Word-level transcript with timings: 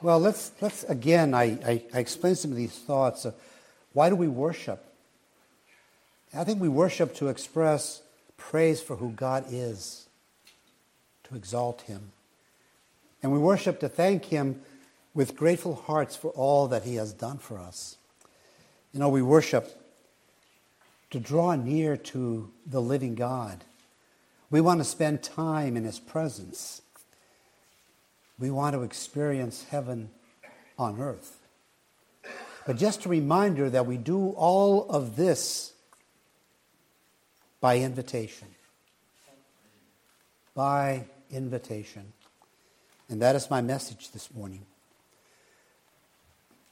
Well, 0.00 0.20
let's, 0.20 0.52
let's 0.60 0.84
again, 0.84 1.34
I, 1.34 1.58
I, 1.66 1.82
I 1.92 1.98
explained 1.98 2.38
some 2.38 2.52
of 2.52 2.56
these 2.56 2.78
thoughts. 2.78 3.24
Of 3.24 3.34
why 3.92 4.08
do 4.08 4.14
we 4.14 4.28
worship? 4.28 4.84
I 6.32 6.44
think 6.44 6.60
we 6.60 6.68
worship 6.68 7.14
to 7.16 7.28
express 7.28 8.02
praise 8.36 8.80
for 8.80 8.96
who 8.96 9.10
God 9.10 9.46
is, 9.50 10.06
to 11.24 11.34
exalt 11.34 11.82
Him. 11.82 12.12
And 13.22 13.32
we 13.32 13.38
worship 13.38 13.80
to 13.80 13.88
thank 13.88 14.26
Him 14.26 14.60
with 15.14 15.34
grateful 15.34 15.74
hearts 15.74 16.14
for 16.14 16.30
all 16.30 16.68
that 16.68 16.84
He 16.84 16.94
has 16.94 17.12
done 17.12 17.38
for 17.38 17.58
us. 17.58 17.96
You 18.92 19.00
know, 19.00 19.08
we 19.08 19.22
worship 19.22 19.82
to 21.10 21.18
draw 21.18 21.56
near 21.56 21.96
to 21.96 22.50
the 22.64 22.80
living 22.80 23.16
God. 23.16 23.64
We 24.48 24.60
want 24.60 24.78
to 24.78 24.84
spend 24.84 25.24
time 25.24 25.76
in 25.76 25.82
His 25.82 25.98
presence. 25.98 26.82
We 28.38 28.50
want 28.50 28.74
to 28.74 28.82
experience 28.82 29.64
heaven 29.70 30.10
on 30.78 31.00
earth. 31.00 31.38
But 32.66 32.76
just 32.76 33.04
a 33.04 33.08
reminder 33.08 33.70
that 33.70 33.86
we 33.86 33.96
do 33.96 34.30
all 34.30 34.88
of 34.90 35.16
this 35.16 35.72
by 37.60 37.78
invitation. 37.78 38.48
By 40.54 41.06
invitation. 41.30 42.12
And 43.08 43.22
that 43.22 43.34
is 43.34 43.50
my 43.50 43.60
message 43.60 44.10
this 44.12 44.32
morning. 44.34 44.66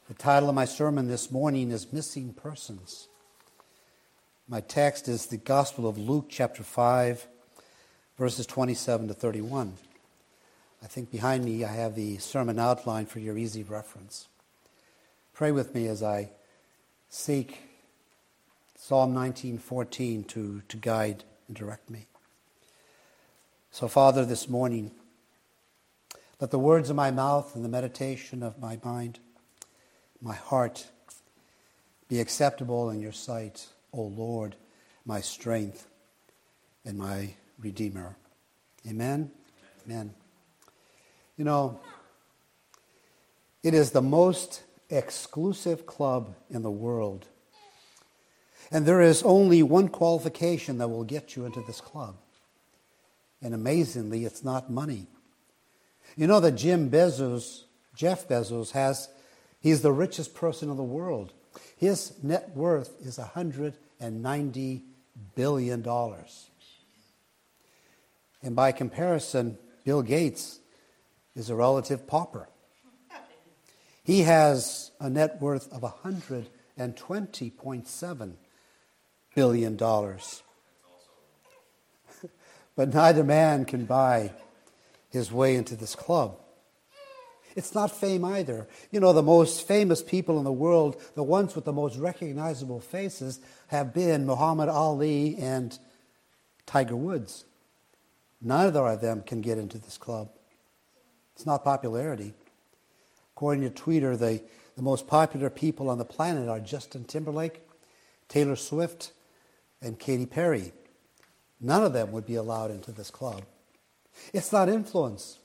The 0.08 0.14
title 0.14 0.48
of 0.48 0.54
my 0.54 0.66
sermon 0.66 1.08
this 1.08 1.32
morning 1.32 1.70
is 1.70 1.92
Missing 1.92 2.34
Persons. 2.34 3.08
My 4.46 4.60
text 4.60 5.08
is 5.08 5.26
the 5.26 5.38
Gospel 5.38 5.88
of 5.88 5.98
Luke, 5.98 6.26
chapter 6.28 6.62
5, 6.62 7.26
verses 8.16 8.46
27 8.46 9.08
to 9.08 9.14
31. 9.14 9.72
I 10.82 10.86
think 10.86 11.10
behind 11.10 11.44
me 11.44 11.64
I 11.64 11.72
have 11.72 11.94
the 11.94 12.18
sermon 12.18 12.58
outline 12.58 13.06
for 13.06 13.18
your 13.18 13.38
easy 13.38 13.62
reference. 13.62 14.28
Pray 15.32 15.52
with 15.52 15.74
me 15.74 15.86
as 15.86 16.02
I 16.02 16.30
seek 17.08 17.58
Psalm 18.76 19.14
19:14 19.14 20.26
to, 20.28 20.62
to 20.68 20.76
guide 20.76 21.24
and 21.48 21.56
direct 21.56 21.90
me. 21.90 22.06
So, 23.70 23.88
Father, 23.88 24.24
this 24.24 24.48
morning, 24.48 24.92
let 26.40 26.50
the 26.50 26.58
words 26.58 26.88
of 26.88 26.96
my 26.96 27.10
mouth 27.10 27.54
and 27.54 27.64
the 27.64 27.68
meditation 27.68 28.42
of 28.42 28.58
my 28.58 28.78
mind, 28.82 29.18
my 30.20 30.34
heart, 30.34 30.88
be 32.08 32.20
acceptable 32.20 32.90
in 32.90 33.00
your 33.00 33.12
sight, 33.12 33.66
O 33.92 34.02
Lord, 34.02 34.56
my 35.04 35.20
strength 35.20 35.86
and 36.84 36.96
my 36.96 37.34
Redeemer. 37.58 38.16
Amen. 38.86 39.30
Amen. 39.84 40.14
You 41.36 41.44
know, 41.44 41.80
it 43.62 43.74
is 43.74 43.90
the 43.90 44.02
most 44.02 44.62
exclusive 44.88 45.86
club 45.86 46.34
in 46.48 46.62
the 46.62 46.70
world 46.70 47.26
and 48.70 48.84
there 48.84 49.00
is 49.00 49.22
only 49.22 49.62
one 49.62 49.88
qualification 49.88 50.78
that 50.78 50.88
will 50.88 51.04
get 51.04 51.36
you 51.36 51.46
into 51.46 51.62
this 51.62 51.80
club. 51.80 52.16
And 53.40 53.54
amazingly, 53.54 54.24
it's 54.24 54.42
not 54.42 54.70
money. 54.70 55.06
You 56.16 56.26
know 56.26 56.40
that 56.40 56.52
Jim 56.52 56.90
Bezos, 56.90 57.64
Jeff 57.94 58.26
Bezos, 58.26 58.72
has, 58.72 59.08
he's 59.60 59.82
the 59.82 59.92
richest 59.92 60.34
person 60.34 60.70
in 60.70 60.76
the 60.76 60.82
world. 60.82 61.32
His 61.76 62.12
net 62.22 62.50
worth 62.56 62.96
is 63.04 63.18
$190 63.18 64.82
billion. 65.34 65.86
And 68.42 68.56
by 68.56 68.72
comparison, 68.72 69.58
Bill 69.84 70.02
Gates 70.02 70.58
is 71.36 71.48
a 71.50 71.54
relative 71.54 72.08
pauper. 72.08 72.48
He 74.02 74.22
has 74.22 74.90
a 74.98 75.08
net 75.10 75.40
worth 75.40 75.70
of 75.72 75.82
120.7 75.82 78.32
billion 79.34 79.76
dollars. 79.76 80.42
but 82.76 82.94
neither 82.94 83.22
man 83.22 83.66
can 83.66 83.84
buy 83.84 84.32
his 85.10 85.30
way 85.30 85.56
into 85.56 85.76
this 85.76 85.94
club. 85.94 86.40
It's 87.56 87.74
not 87.74 87.90
fame 87.90 88.24
either. 88.24 88.68
You 88.90 89.00
know, 89.00 89.12
the 89.12 89.22
most 89.22 89.66
famous 89.66 90.02
people 90.02 90.38
in 90.38 90.44
the 90.44 90.52
world, 90.52 91.02
the 91.14 91.22
ones 91.22 91.56
with 91.56 91.64
the 91.64 91.72
most 91.72 91.96
recognizable 91.96 92.80
faces, 92.80 93.40
have 93.68 93.94
been 93.94 94.26
Muhammad 94.26 94.68
Ali 94.68 95.36
and 95.38 95.76
Tiger 96.66 96.96
Woods. 96.96 97.46
Neither 98.42 98.86
of 98.86 99.00
them 99.00 99.22
can 99.22 99.40
get 99.40 99.56
into 99.56 99.78
this 99.78 99.96
club. 99.96 100.28
It's 101.36 101.44
not 101.44 101.64
popularity. 101.64 102.32
According 103.36 103.62
to 103.64 103.70
Twitter, 103.70 104.16
the, 104.16 104.42
the 104.74 104.82
most 104.82 105.06
popular 105.06 105.50
people 105.50 105.90
on 105.90 105.98
the 105.98 106.04
planet 106.04 106.48
are 106.48 106.58
Justin 106.58 107.04
Timberlake, 107.04 107.60
Taylor 108.26 108.56
Swift, 108.56 109.12
and 109.82 109.98
Katy 109.98 110.24
Perry. 110.24 110.72
None 111.60 111.84
of 111.84 111.92
them 111.92 112.10
would 112.12 112.24
be 112.24 112.36
allowed 112.36 112.70
into 112.70 112.90
this 112.90 113.10
club. 113.10 113.42
It's 114.32 114.50
not 114.50 114.70
influence. 114.70 115.38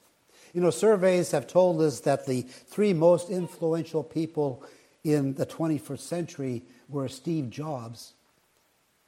You 0.53 0.61
know, 0.61 0.69
surveys 0.69 1.31
have 1.31 1.45
told 1.45 1.81
us 1.81 1.99
that 2.01 2.25
the 2.25 2.43
three 2.43 2.93
most 2.93 3.29
influential 3.29 4.01
people 4.01 4.63
in 5.03 5.33
the 5.33 5.45
21st 5.45 5.99
century 5.99 6.63
were 6.87 7.09
Steve 7.09 7.49
Jobs 7.49 8.13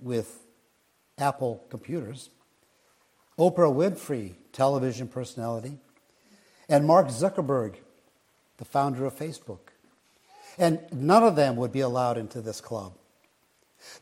with 0.01 0.45
Apple 1.17 1.63
computers, 1.69 2.29
Oprah 3.39 3.73
Winfrey, 3.73 4.33
television 4.51 5.07
personality, 5.07 5.77
and 6.69 6.85
Mark 6.85 7.07
Zuckerberg, 7.07 7.75
the 8.57 8.65
founder 8.65 9.05
of 9.05 9.15
Facebook. 9.15 9.59
And 10.57 10.79
none 10.91 11.23
of 11.23 11.35
them 11.35 11.55
would 11.55 11.71
be 11.71 11.79
allowed 11.79 12.17
into 12.17 12.41
this 12.41 12.61
club. 12.61 12.93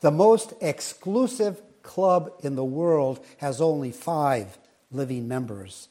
The 0.02 0.12
most 0.12 0.54
exclusive 0.62 1.62
club 1.82 2.32
in 2.44 2.56
the 2.56 2.66
world 2.66 3.24
has 3.38 3.62
only 3.62 3.92
five 3.92 4.58
living 4.92 5.28
members. 5.28 5.88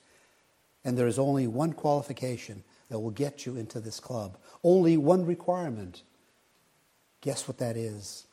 And 0.84 0.96
there 0.96 1.06
is 1.06 1.18
only 1.18 1.46
one 1.46 1.72
qualification 1.72 2.62
that 2.88 2.98
will 2.98 3.10
get 3.10 3.46
you 3.46 3.56
into 3.56 3.80
this 3.80 4.00
club. 4.00 4.38
Only 4.62 4.96
one 4.96 5.24
requirement. 5.24 6.02
Guess 7.20 7.48
what 7.48 7.58
that 7.58 7.76
is? 7.76 8.26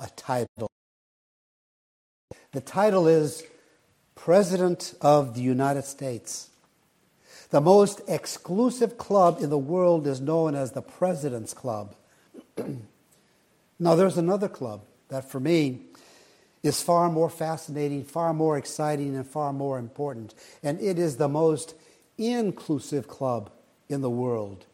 A 0.00 0.08
title. 0.16 0.70
The 2.52 2.60
title 2.60 3.06
is 3.06 3.44
President 4.14 4.94
of 5.00 5.34
the 5.34 5.40
United 5.40 5.84
States. 5.84 6.50
The 7.52 7.60
most 7.60 8.00
exclusive 8.08 8.96
club 8.96 9.42
in 9.42 9.50
the 9.50 9.58
world 9.58 10.06
is 10.06 10.22
known 10.22 10.54
as 10.54 10.72
the 10.72 10.80
President's 10.80 11.54
Club. 11.54 11.94
Now, 13.78 13.96
there's 13.96 14.16
another 14.16 14.48
club 14.48 14.82
that 15.08 15.28
for 15.28 15.40
me 15.40 15.80
is 16.62 16.80
far 16.80 17.10
more 17.10 17.28
fascinating, 17.28 18.04
far 18.04 18.32
more 18.32 18.56
exciting, 18.56 19.16
and 19.16 19.26
far 19.26 19.52
more 19.52 19.76
important. 19.76 20.34
And 20.62 20.80
it 20.80 21.00
is 21.00 21.16
the 21.16 21.28
most 21.28 21.74
inclusive 22.16 23.08
club 23.08 23.50
in 23.88 24.00
the 24.00 24.10
world. 24.10 24.66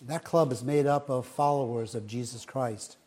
That 0.00 0.22
club 0.22 0.52
is 0.52 0.62
made 0.62 0.86
up 0.86 1.10
of 1.10 1.26
followers 1.26 1.96
of 1.96 2.06
Jesus 2.06 2.44
Christ. 2.44 2.98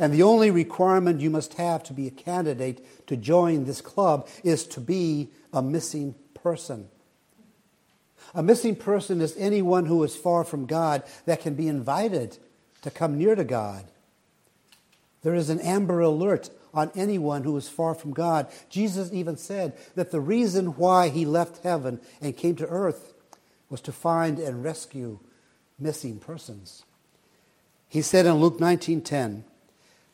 And 0.00 0.12
the 0.12 0.24
only 0.24 0.50
requirement 0.50 1.20
you 1.20 1.30
must 1.30 1.54
have 1.54 1.84
to 1.84 1.92
be 1.92 2.08
a 2.08 2.10
candidate 2.10 2.84
to 3.06 3.16
join 3.16 3.66
this 3.66 3.80
club 3.80 4.26
is 4.42 4.66
to 4.68 4.80
be 4.80 5.30
a 5.52 5.62
missing 5.62 6.16
person. 6.34 6.88
A 8.32 8.42
missing 8.42 8.76
person 8.76 9.20
is 9.20 9.36
anyone 9.36 9.86
who 9.86 10.02
is 10.04 10.16
far 10.16 10.44
from 10.44 10.66
God 10.66 11.02
that 11.26 11.40
can 11.40 11.54
be 11.54 11.68
invited 11.68 12.38
to 12.82 12.90
come 12.90 13.18
near 13.18 13.34
to 13.34 13.44
God. 13.44 13.84
There 15.22 15.34
is 15.34 15.50
an 15.50 15.60
amber 15.60 16.00
alert 16.00 16.50
on 16.72 16.90
anyone 16.94 17.44
who 17.44 17.56
is 17.56 17.68
far 17.68 17.94
from 17.94 18.12
God. 18.12 18.48
Jesus 18.68 19.10
even 19.12 19.36
said 19.36 19.76
that 19.94 20.10
the 20.10 20.20
reason 20.20 20.76
why 20.76 21.08
he 21.08 21.24
left 21.24 21.62
heaven 21.62 22.00
and 22.20 22.36
came 22.36 22.56
to 22.56 22.66
earth 22.66 23.14
was 23.70 23.80
to 23.82 23.92
find 23.92 24.38
and 24.38 24.64
rescue 24.64 25.18
missing 25.78 26.18
persons. 26.18 26.84
He 27.88 28.02
said 28.02 28.26
in 28.26 28.34
Luke 28.34 28.58
19:10, 28.58 29.44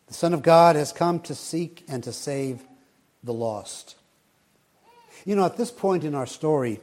"The 0.06 0.14
Son 0.14 0.34
of 0.34 0.43
God 0.43 0.76
has 0.76 0.93
come 0.93 1.20
to 1.20 1.34
seek 1.34 1.84
and 1.88 2.05
to 2.05 2.12
save 2.12 2.62
the 3.25 3.32
lost." 3.32 3.96
You 5.25 5.34
know, 5.34 5.44
at 5.44 5.56
this 5.56 5.70
point 5.70 6.05
in 6.05 6.14
our 6.14 6.26
story, 6.26 6.81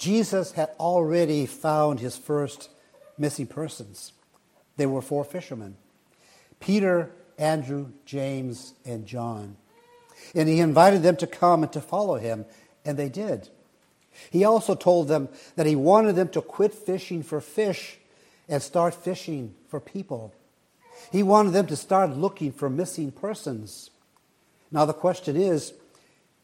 Jesus 0.00 0.52
had 0.52 0.70
already 0.80 1.44
found 1.44 2.00
his 2.00 2.16
first 2.16 2.70
missing 3.18 3.46
persons. 3.46 4.14
They 4.78 4.86
were 4.86 5.02
four 5.02 5.24
fishermen. 5.24 5.76
Peter, 6.58 7.10
Andrew, 7.36 7.90
James, 8.06 8.72
and 8.86 9.04
John. 9.04 9.58
And 10.34 10.48
he 10.48 10.60
invited 10.60 11.02
them 11.02 11.16
to 11.16 11.26
come 11.26 11.62
and 11.62 11.70
to 11.74 11.82
follow 11.82 12.14
him, 12.14 12.46
and 12.82 12.96
they 12.96 13.10
did. 13.10 13.50
He 14.30 14.42
also 14.42 14.74
told 14.74 15.08
them 15.08 15.28
that 15.56 15.66
he 15.66 15.76
wanted 15.76 16.16
them 16.16 16.30
to 16.30 16.40
quit 16.40 16.72
fishing 16.72 17.22
for 17.22 17.42
fish 17.42 17.98
and 18.48 18.62
start 18.62 18.94
fishing 18.94 19.54
for 19.68 19.80
people. 19.80 20.32
He 21.12 21.22
wanted 21.22 21.50
them 21.50 21.66
to 21.66 21.76
start 21.76 22.16
looking 22.16 22.52
for 22.52 22.70
missing 22.70 23.12
persons. 23.12 23.90
Now, 24.72 24.86
the 24.86 24.94
question 24.94 25.36
is 25.36 25.74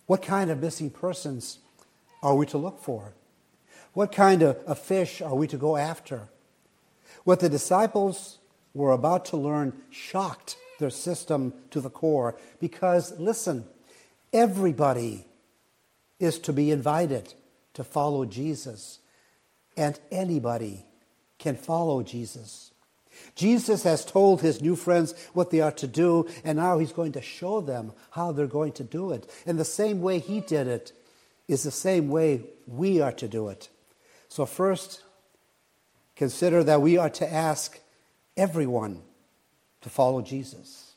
what 0.05 0.20
kind 0.20 0.50
of 0.50 0.61
missing 0.61 0.91
persons 0.91 1.59
are 2.23 2.35
we 2.35 2.44
to 2.47 2.59
look 2.59 2.82
for? 2.82 3.14
What 3.97 4.13
kind 4.13 4.43
of 4.43 4.63
a 4.67 4.75
fish 4.75 5.23
are 5.23 5.35
we 5.35 5.47
to 5.47 5.57
go 5.57 5.79
after? 5.79 6.29
What 7.25 7.41
the 7.41 7.49
disciples 7.49 8.37
were 8.75 8.93
about 8.93 9.25
to 9.27 9.39
learn 9.39 9.73
shocked 9.89 10.59
their 10.79 10.91
system 10.91 11.55
to 11.71 11.81
the 11.81 11.89
core 11.89 12.37
because, 12.61 13.19
listen, 13.19 13.65
everybody 14.35 15.25
is 16.21 16.39
to 16.41 16.53
be 16.53 16.71
invited 16.71 17.33
to 17.73 17.83
follow 17.85 18.27
Jesus, 18.27 18.99
and 19.79 19.99
anybody 20.13 20.85
can 21.39 21.57
follow 21.57 22.03
Jesus. 22.03 22.73
Jesus 23.35 23.83
has 23.85 24.05
told 24.05 24.43
his 24.43 24.61
new 24.61 24.77
friends 24.77 25.15
what 25.33 25.51
they 25.51 25.63
are 25.63 25.73
to 25.73 25.87
do, 25.87 26.29
and 26.45 26.59
now 26.59 26.79
he's 26.79 26.93
going 26.93 27.13
to 27.13 27.23
show 27.23 27.63
them 27.63 27.95
how 28.11 28.31
they're 28.31 28.47
going 28.47 28.73
to 28.73 28.85
do 28.85 29.13
it. 29.13 29.27
And 29.47 29.59
the 29.59 29.65
same 29.65 30.03
way 30.03 30.19
he 30.19 30.43
did 30.43 30.67
it 30.67 30.93
is 31.49 31.63
the 31.63 31.71
same 31.71 32.11
way 32.11 32.43
we 32.67 33.01
are 33.01 33.13
to 33.13 33.27
do 33.27 33.49
it. 33.49 33.71
So, 34.37 34.44
first, 34.44 35.03
consider 36.15 36.62
that 36.62 36.83
we 36.83 36.99
are 36.99 37.09
to 37.09 37.33
ask 37.33 37.81
everyone 38.37 39.00
to 39.81 39.88
follow 39.88 40.21
Jesus. 40.21 40.93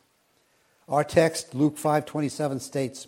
Our 0.89 1.06
text, 1.06 1.56
Luke 1.56 1.77
5:27 1.77 2.59
states, 2.59 3.07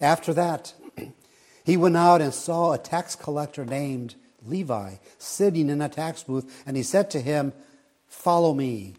"After 0.00 0.32
that, 0.32 0.72
he 1.64 1.76
went 1.76 1.98
out 1.98 2.22
and 2.22 2.32
saw 2.32 2.72
a 2.72 2.78
tax 2.78 3.14
collector 3.14 3.66
named 3.66 4.14
Levi 4.42 4.94
sitting 5.18 5.68
in 5.68 5.82
a 5.82 5.90
tax 5.90 6.22
booth, 6.22 6.50
and 6.64 6.74
he 6.74 6.82
said 6.82 7.10
to 7.10 7.20
him, 7.20 7.52
"Follow 8.06 8.54
me." 8.54 8.94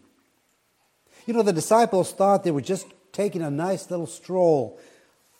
You 1.26 1.34
know, 1.34 1.42
the 1.42 1.52
disciples 1.52 2.12
thought 2.12 2.44
they 2.44 2.52
were 2.52 2.60
just 2.60 2.86
taking 3.10 3.42
a 3.42 3.50
nice 3.50 3.90
little 3.90 4.06
stroll 4.06 4.78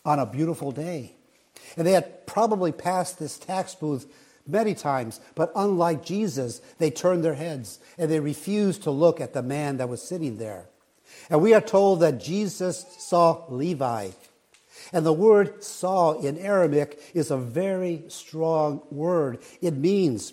on 0.05 0.19
a 0.19 0.27
beautiful 0.27 0.73
day. 0.73 1.15
And 1.77 1.87
they 1.87 1.93
had 1.93 2.27
probably 2.27 2.73
passed 2.73 3.21
this 3.21 3.38
tax 3.38 3.77
booth 3.77 4.12
many 4.47 4.75
times, 4.75 5.21
but 5.35 5.53
unlike 5.55 6.05
Jesus, 6.05 6.61
they 6.79 6.91
turned 6.91 7.25
their 7.25 7.35
heads 7.35 7.79
and 7.99 8.11
they 8.11 8.21
refused 8.21 8.83
to 8.83 8.91
look 8.91 9.21
at 9.21 9.33
the 9.33 9.43
man 9.43 9.77
that 9.79 9.89
was 9.89 10.03
sitting 10.03 10.39
there. 10.39 10.67
And 11.29 11.41
we 11.41 11.55
are 11.55 11.61
told 11.61 12.01
that 12.01 12.21
Jesus 12.21 12.85
saw 12.99 13.45
Levi. 13.49 14.11
And 14.93 15.07
the 15.07 15.13
word 15.13 15.63
saw 15.63 16.21
in 16.21 16.39
Aramaic 16.39 17.01
is 17.15 17.31
a 17.31 17.37
very 17.37 18.05
strong 18.09 18.83
word. 18.91 19.39
It 19.61 19.75
means 19.75 20.33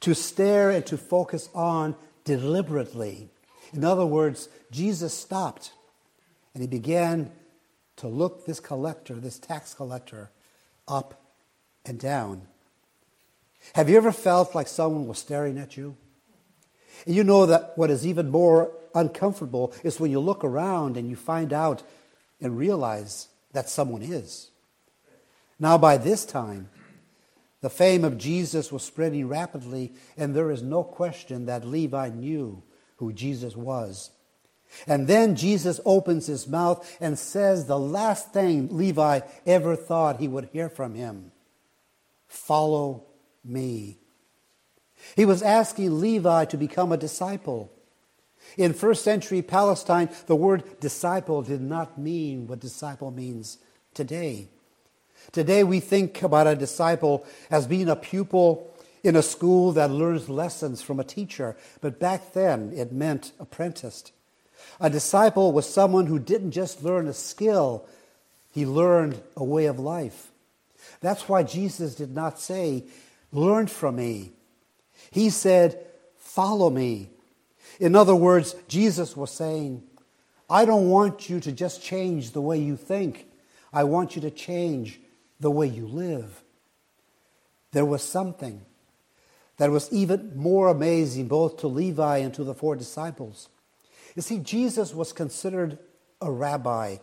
to 0.00 0.14
stare 0.14 0.70
and 0.70 0.84
to 0.86 0.98
focus 0.98 1.48
on 1.54 1.96
deliberately. 2.24 3.30
In 3.72 3.84
other 3.84 4.06
words, 4.06 4.48
Jesus 4.70 5.14
stopped 5.14 5.72
and 6.52 6.62
he 6.62 6.66
began 6.66 7.30
to 7.96 8.08
look 8.08 8.44
this 8.44 8.60
collector, 8.60 9.14
this 9.14 9.38
tax 9.38 9.74
collector, 9.74 10.30
up 10.86 11.22
and 11.84 11.98
down. 11.98 12.42
Have 13.74 13.88
you 13.88 13.96
ever 13.96 14.12
felt 14.12 14.54
like 14.54 14.68
someone 14.68 15.06
was 15.06 15.18
staring 15.18 15.58
at 15.58 15.76
you? 15.76 15.96
And 17.06 17.14
you 17.14 17.24
know 17.24 17.46
that 17.46 17.72
what 17.76 17.90
is 17.90 18.06
even 18.06 18.30
more 18.30 18.72
uncomfortable 18.94 19.72
is 19.82 19.98
when 19.98 20.10
you 20.10 20.20
look 20.20 20.44
around 20.44 20.96
and 20.96 21.08
you 21.08 21.16
find 21.16 21.52
out 21.52 21.82
and 22.40 22.56
realize 22.56 23.28
that 23.52 23.68
someone 23.68 24.02
is. 24.02 24.50
Now, 25.58 25.78
by 25.78 25.96
this 25.96 26.24
time, 26.24 26.68
the 27.60 27.70
fame 27.70 28.04
of 28.04 28.18
Jesus 28.18 28.70
was 28.70 28.82
spreading 28.82 29.28
rapidly, 29.28 29.94
and 30.16 30.34
there 30.34 30.50
is 30.50 30.62
no 30.62 30.84
question 30.84 31.46
that 31.46 31.64
Levi 31.64 32.10
knew 32.10 32.62
who 32.96 33.12
Jesus 33.12 33.56
was. 33.56 34.10
And 34.86 35.06
then 35.06 35.36
Jesus 35.36 35.80
opens 35.84 36.26
his 36.26 36.48
mouth 36.48 36.96
and 37.00 37.18
says 37.18 37.66
the 37.66 37.78
last 37.78 38.32
thing 38.32 38.68
Levi 38.70 39.20
ever 39.46 39.76
thought 39.76 40.20
he 40.20 40.28
would 40.28 40.48
hear 40.52 40.68
from 40.68 40.94
him 40.94 41.30
Follow 42.26 43.04
me. 43.44 43.98
He 45.16 45.24
was 45.24 45.42
asking 45.42 46.00
Levi 46.00 46.46
to 46.46 46.56
become 46.56 46.92
a 46.92 46.96
disciple. 46.96 47.70
In 48.56 48.72
first 48.72 49.02
century 49.02 49.42
Palestine, 49.42 50.08
the 50.26 50.36
word 50.36 50.80
disciple 50.80 51.42
did 51.42 51.60
not 51.60 51.98
mean 51.98 52.46
what 52.46 52.60
disciple 52.60 53.10
means 53.10 53.58
today. 53.94 54.48
Today, 55.32 55.64
we 55.64 55.80
think 55.80 56.22
about 56.22 56.46
a 56.46 56.54
disciple 56.54 57.24
as 57.50 57.66
being 57.66 57.88
a 57.88 57.96
pupil 57.96 58.70
in 59.02 59.16
a 59.16 59.22
school 59.22 59.72
that 59.72 59.90
learns 59.90 60.28
lessons 60.28 60.82
from 60.82 61.00
a 61.00 61.04
teacher, 61.04 61.56
but 61.80 62.00
back 62.00 62.32
then 62.32 62.72
it 62.74 62.92
meant 62.92 63.32
apprenticed. 63.38 64.12
A 64.80 64.90
disciple 64.90 65.52
was 65.52 65.68
someone 65.68 66.06
who 66.06 66.18
didn't 66.18 66.52
just 66.52 66.82
learn 66.82 67.06
a 67.06 67.12
skill, 67.12 67.86
he 68.52 68.64
learned 68.66 69.20
a 69.36 69.44
way 69.44 69.66
of 69.66 69.78
life. 69.78 70.30
That's 71.00 71.28
why 71.28 71.42
Jesus 71.42 71.94
did 71.94 72.14
not 72.14 72.38
say, 72.38 72.84
Learn 73.34 73.66
from 73.66 73.96
me. 73.96 74.32
He 75.10 75.28
said, 75.28 75.84
Follow 76.16 76.70
me. 76.70 77.10
In 77.78 77.94
other 77.94 78.14
words, 78.14 78.54
Jesus 78.68 79.16
was 79.16 79.30
saying, 79.30 79.82
I 80.48 80.64
don't 80.64 80.88
want 80.88 81.28
you 81.28 81.40
to 81.40 81.52
just 81.52 81.82
change 81.82 82.30
the 82.30 82.40
way 82.40 82.58
you 82.58 82.76
think. 82.76 83.26
I 83.72 83.84
want 83.84 84.14
you 84.14 84.22
to 84.22 84.30
change 84.30 85.00
the 85.40 85.50
way 85.50 85.66
you 85.66 85.86
live. 85.86 86.42
There 87.72 87.84
was 87.84 88.02
something 88.02 88.62
that 89.56 89.70
was 89.70 89.92
even 89.92 90.32
more 90.36 90.68
amazing 90.68 91.28
both 91.28 91.58
to 91.58 91.66
Levi 91.66 92.18
and 92.18 92.32
to 92.34 92.44
the 92.44 92.54
four 92.54 92.76
disciples. 92.76 93.48
You 94.14 94.22
see, 94.22 94.38
Jesus 94.38 94.94
was 94.94 95.12
considered 95.12 95.78
a 96.20 96.30
rabbi. 96.30 96.96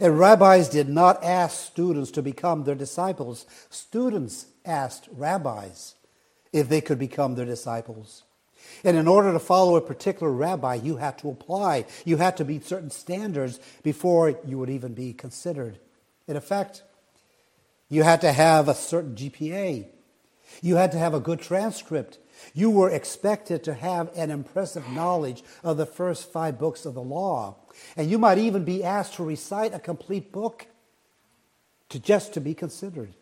And 0.00 0.18
rabbis 0.18 0.68
did 0.68 0.88
not 0.88 1.22
ask 1.24 1.66
students 1.66 2.10
to 2.12 2.22
become 2.22 2.64
their 2.64 2.74
disciples. 2.74 3.46
Students 3.70 4.46
asked 4.64 5.08
rabbis 5.12 5.94
if 6.52 6.68
they 6.68 6.80
could 6.80 6.98
become 6.98 7.34
their 7.34 7.46
disciples. 7.46 8.24
And 8.84 8.96
in 8.96 9.08
order 9.08 9.32
to 9.32 9.38
follow 9.38 9.76
a 9.76 9.80
particular 9.80 10.32
rabbi, 10.32 10.74
you 10.74 10.96
had 10.96 11.18
to 11.18 11.30
apply. 11.30 11.86
You 12.04 12.16
had 12.16 12.36
to 12.38 12.44
meet 12.44 12.66
certain 12.66 12.90
standards 12.90 13.60
before 13.82 14.38
you 14.44 14.58
would 14.58 14.70
even 14.70 14.94
be 14.94 15.12
considered. 15.12 15.78
In 16.26 16.36
effect, 16.36 16.82
you 17.88 18.02
had 18.02 18.20
to 18.22 18.32
have 18.32 18.68
a 18.68 18.74
certain 18.74 19.14
GPA. 19.14 19.86
You 20.62 20.76
had 20.76 20.92
to 20.92 20.98
have 20.98 21.14
a 21.14 21.20
good 21.20 21.40
transcript. 21.40 22.18
You 22.54 22.70
were 22.70 22.90
expected 22.90 23.64
to 23.64 23.74
have 23.74 24.10
an 24.16 24.30
impressive 24.30 24.88
knowledge 24.90 25.42
of 25.62 25.76
the 25.76 25.86
first 25.86 26.30
five 26.32 26.58
books 26.58 26.84
of 26.84 26.94
the 26.94 27.02
law. 27.02 27.56
And 27.96 28.10
you 28.10 28.18
might 28.18 28.38
even 28.38 28.64
be 28.64 28.84
asked 28.84 29.14
to 29.14 29.24
recite 29.24 29.74
a 29.74 29.78
complete 29.78 30.32
book 30.32 30.66
to 31.88 31.98
just 31.98 32.34
to 32.34 32.40
be 32.40 32.54
considered. 32.54 33.14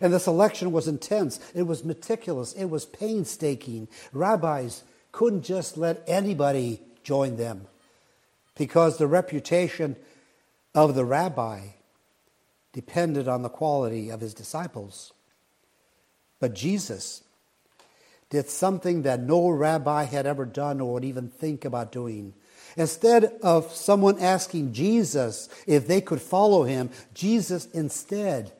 And 0.00 0.12
the 0.12 0.20
selection 0.20 0.72
was 0.72 0.88
intense. 0.88 1.40
It 1.54 1.64
was 1.64 1.84
meticulous. 1.84 2.52
It 2.54 2.66
was 2.66 2.86
painstaking. 2.86 3.88
Rabbis 4.12 4.82
couldn't 5.12 5.42
just 5.42 5.76
let 5.76 6.02
anybody 6.06 6.80
join 7.02 7.36
them 7.36 7.66
because 8.56 8.96
the 8.96 9.06
reputation 9.06 9.96
of 10.74 10.94
the 10.94 11.04
rabbi 11.04 11.60
depended 12.72 13.28
on 13.28 13.42
the 13.42 13.48
quality 13.48 14.10
of 14.10 14.20
his 14.20 14.34
disciples. 14.34 15.12
But 16.40 16.54
Jesus 16.54 17.22
did 18.34 18.50
something 18.50 19.02
that 19.02 19.20
no 19.20 19.48
rabbi 19.48 20.02
had 20.02 20.26
ever 20.26 20.44
done 20.44 20.80
or 20.80 20.94
would 20.94 21.04
even 21.04 21.28
think 21.28 21.64
about 21.64 21.92
doing. 21.92 22.34
Instead 22.76 23.26
of 23.44 23.72
someone 23.72 24.18
asking 24.18 24.72
Jesus 24.72 25.48
if 25.68 25.86
they 25.86 26.00
could 26.00 26.20
follow 26.20 26.64
him, 26.64 26.90
Jesus 27.14 27.66
instead 27.66 28.50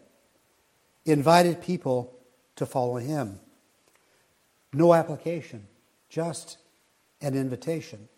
invited 1.04 1.60
people 1.60 2.16
to 2.54 2.64
follow 2.64 2.98
him. 2.98 3.40
No 4.72 4.94
application, 4.94 5.66
just 6.08 6.58
an 7.20 7.34
invitation. 7.34 8.08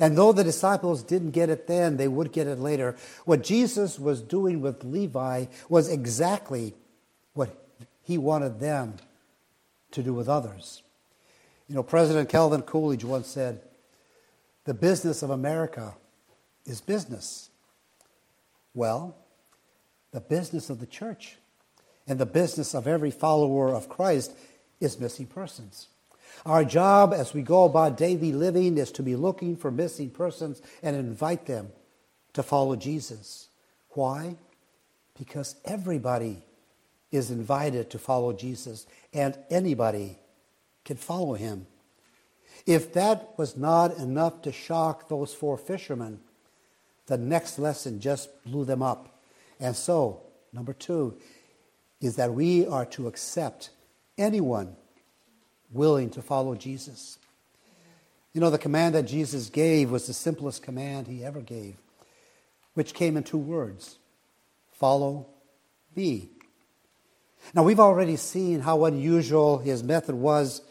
And 0.00 0.18
though 0.18 0.32
the 0.32 0.42
disciples 0.42 1.04
didn't 1.04 1.30
get 1.30 1.48
it 1.48 1.68
then, 1.68 1.96
they 1.96 2.08
would 2.08 2.32
get 2.32 2.48
it 2.48 2.58
later. 2.58 2.96
What 3.24 3.44
Jesus 3.44 4.00
was 4.00 4.20
doing 4.20 4.60
with 4.60 4.82
Levi 4.82 5.44
was 5.68 5.88
exactly 5.88 6.74
what 7.34 7.56
he 8.02 8.18
wanted 8.18 8.58
them 8.58 8.96
to 9.92 10.02
do 10.02 10.14
with 10.14 10.28
others. 10.28 10.82
You 11.68 11.74
know, 11.74 11.82
President 11.82 12.28
Calvin 12.28 12.62
Coolidge 12.62 13.04
once 13.04 13.28
said, 13.28 13.60
The 14.64 14.74
business 14.74 15.22
of 15.22 15.30
America 15.30 15.94
is 16.66 16.80
business. 16.80 17.50
Well, 18.74 19.16
the 20.12 20.20
business 20.20 20.70
of 20.70 20.80
the 20.80 20.86
church 20.86 21.36
and 22.06 22.18
the 22.18 22.26
business 22.26 22.74
of 22.74 22.86
every 22.86 23.10
follower 23.10 23.74
of 23.74 23.88
Christ 23.88 24.32
is 24.80 24.98
missing 24.98 25.26
persons. 25.26 25.88
Our 26.46 26.64
job 26.64 27.12
as 27.12 27.34
we 27.34 27.42
go 27.42 27.64
about 27.64 27.96
daily 27.96 28.32
living 28.32 28.78
is 28.78 28.90
to 28.92 29.02
be 29.02 29.14
looking 29.14 29.56
for 29.56 29.70
missing 29.70 30.10
persons 30.10 30.62
and 30.82 30.96
invite 30.96 31.46
them 31.46 31.70
to 32.32 32.42
follow 32.42 32.76
Jesus. 32.76 33.48
Why? 33.90 34.36
Because 35.18 35.56
everybody 35.64 36.42
is 37.10 37.30
invited 37.30 37.90
to 37.90 37.98
follow 37.98 38.32
Jesus 38.32 38.86
and 39.12 39.36
anybody 39.50 40.18
can 40.84 40.96
follow 40.96 41.34
him. 41.34 41.66
If 42.66 42.92
that 42.92 43.34
was 43.36 43.56
not 43.56 43.96
enough 43.96 44.42
to 44.42 44.52
shock 44.52 45.08
those 45.08 45.34
four 45.34 45.56
fishermen, 45.56 46.20
the 47.06 47.18
next 47.18 47.58
lesson 47.58 48.00
just 48.00 48.28
blew 48.44 48.64
them 48.64 48.82
up. 48.82 49.20
And 49.58 49.74
so, 49.74 50.22
number 50.52 50.72
two, 50.72 51.16
is 52.00 52.16
that 52.16 52.32
we 52.32 52.66
are 52.66 52.86
to 52.86 53.08
accept 53.08 53.70
anyone 54.16 54.76
willing 55.70 56.10
to 56.10 56.22
follow 56.22 56.54
Jesus. 56.54 57.18
You 58.32 58.40
know, 58.40 58.50
the 58.50 58.58
command 58.58 58.94
that 58.94 59.02
Jesus 59.04 59.50
gave 59.50 59.90
was 59.90 60.06
the 60.06 60.14
simplest 60.14 60.62
command 60.62 61.08
he 61.08 61.24
ever 61.24 61.40
gave, 61.40 61.76
which 62.74 62.94
came 62.94 63.16
in 63.16 63.24
two 63.24 63.38
words 63.38 63.98
follow 64.72 65.26
me. 65.94 66.30
Now, 67.54 67.62
we've 67.62 67.80
already 67.80 68.16
seen 68.16 68.60
how 68.60 68.84
unusual 68.84 69.58
his 69.58 69.82
method 69.82 70.14
was 70.14 70.62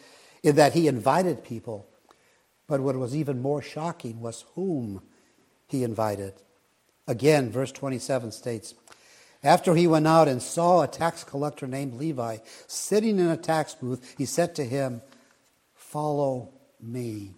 in 0.43 0.55
that 0.55 0.73
he 0.73 0.87
invited 0.87 1.43
people, 1.43 1.87
but 2.67 2.79
what 2.81 2.95
was 2.95 3.15
even 3.15 3.41
more 3.41 3.61
shocking 3.61 4.21
was 4.21 4.45
whom 4.55 5.01
he 5.67 5.83
invited. 5.83 6.33
Again, 7.07 7.51
verse 7.51 7.71
27 7.71 8.31
states, 8.31 8.75
after 9.43 9.73
he 9.73 9.87
went 9.87 10.07
out 10.07 10.27
and 10.27 10.41
saw 10.41 10.81
a 10.81 10.87
tax 10.87 11.23
collector 11.23 11.65
named 11.65 11.93
Levi 11.95 12.37
sitting 12.67 13.19
in 13.19 13.27
a 13.27 13.37
tax 13.37 13.73
booth, 13.73 14.15
he 14.17 14.25
said 14.25 14.55
to 14.55 14.65
him, 14.65 15.01
Follow 15.73 16.53
me. 16.81 17.33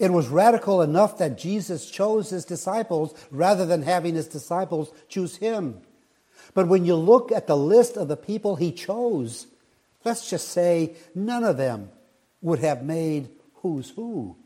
It 0.00 0.12
was 0.12 0.28
radical 0.28 0.82
enough 0.82 1.18
that 1.18 1.38
Jesus 1.38 1.88
chose 1.88 2.30
his 2.30 2.44
disciples 2.44 3.14
rather 3.30 3.64
than 3.64 3.82
having 3.82 4.14
his 4.14 4.26
disciples 4.26 4.92
choose 5.08 5.36
him. 5.36 5.80
But 6.54 6.68
when 6.68 6.84
you 6.84 6.94
look 6.94 7.32
at 7.32 7.46
the 7.46 7.56
list 7.56 7.96
of 7.96 8.08
the 8.08 8.16
people 8.16 8.56
he 8.56 8.72
chose, 8.72 9.46
let's 10.04 10.30
just 10.30 10.48
say 10.48 10.96
none 11.14 11.44
of 11.44 11.56
them 11.56 11.90
would 12.40 12.60
have 12.60 12.82
made 12.82 13.28
who's 13.56 13.90
who. 13.90 14.36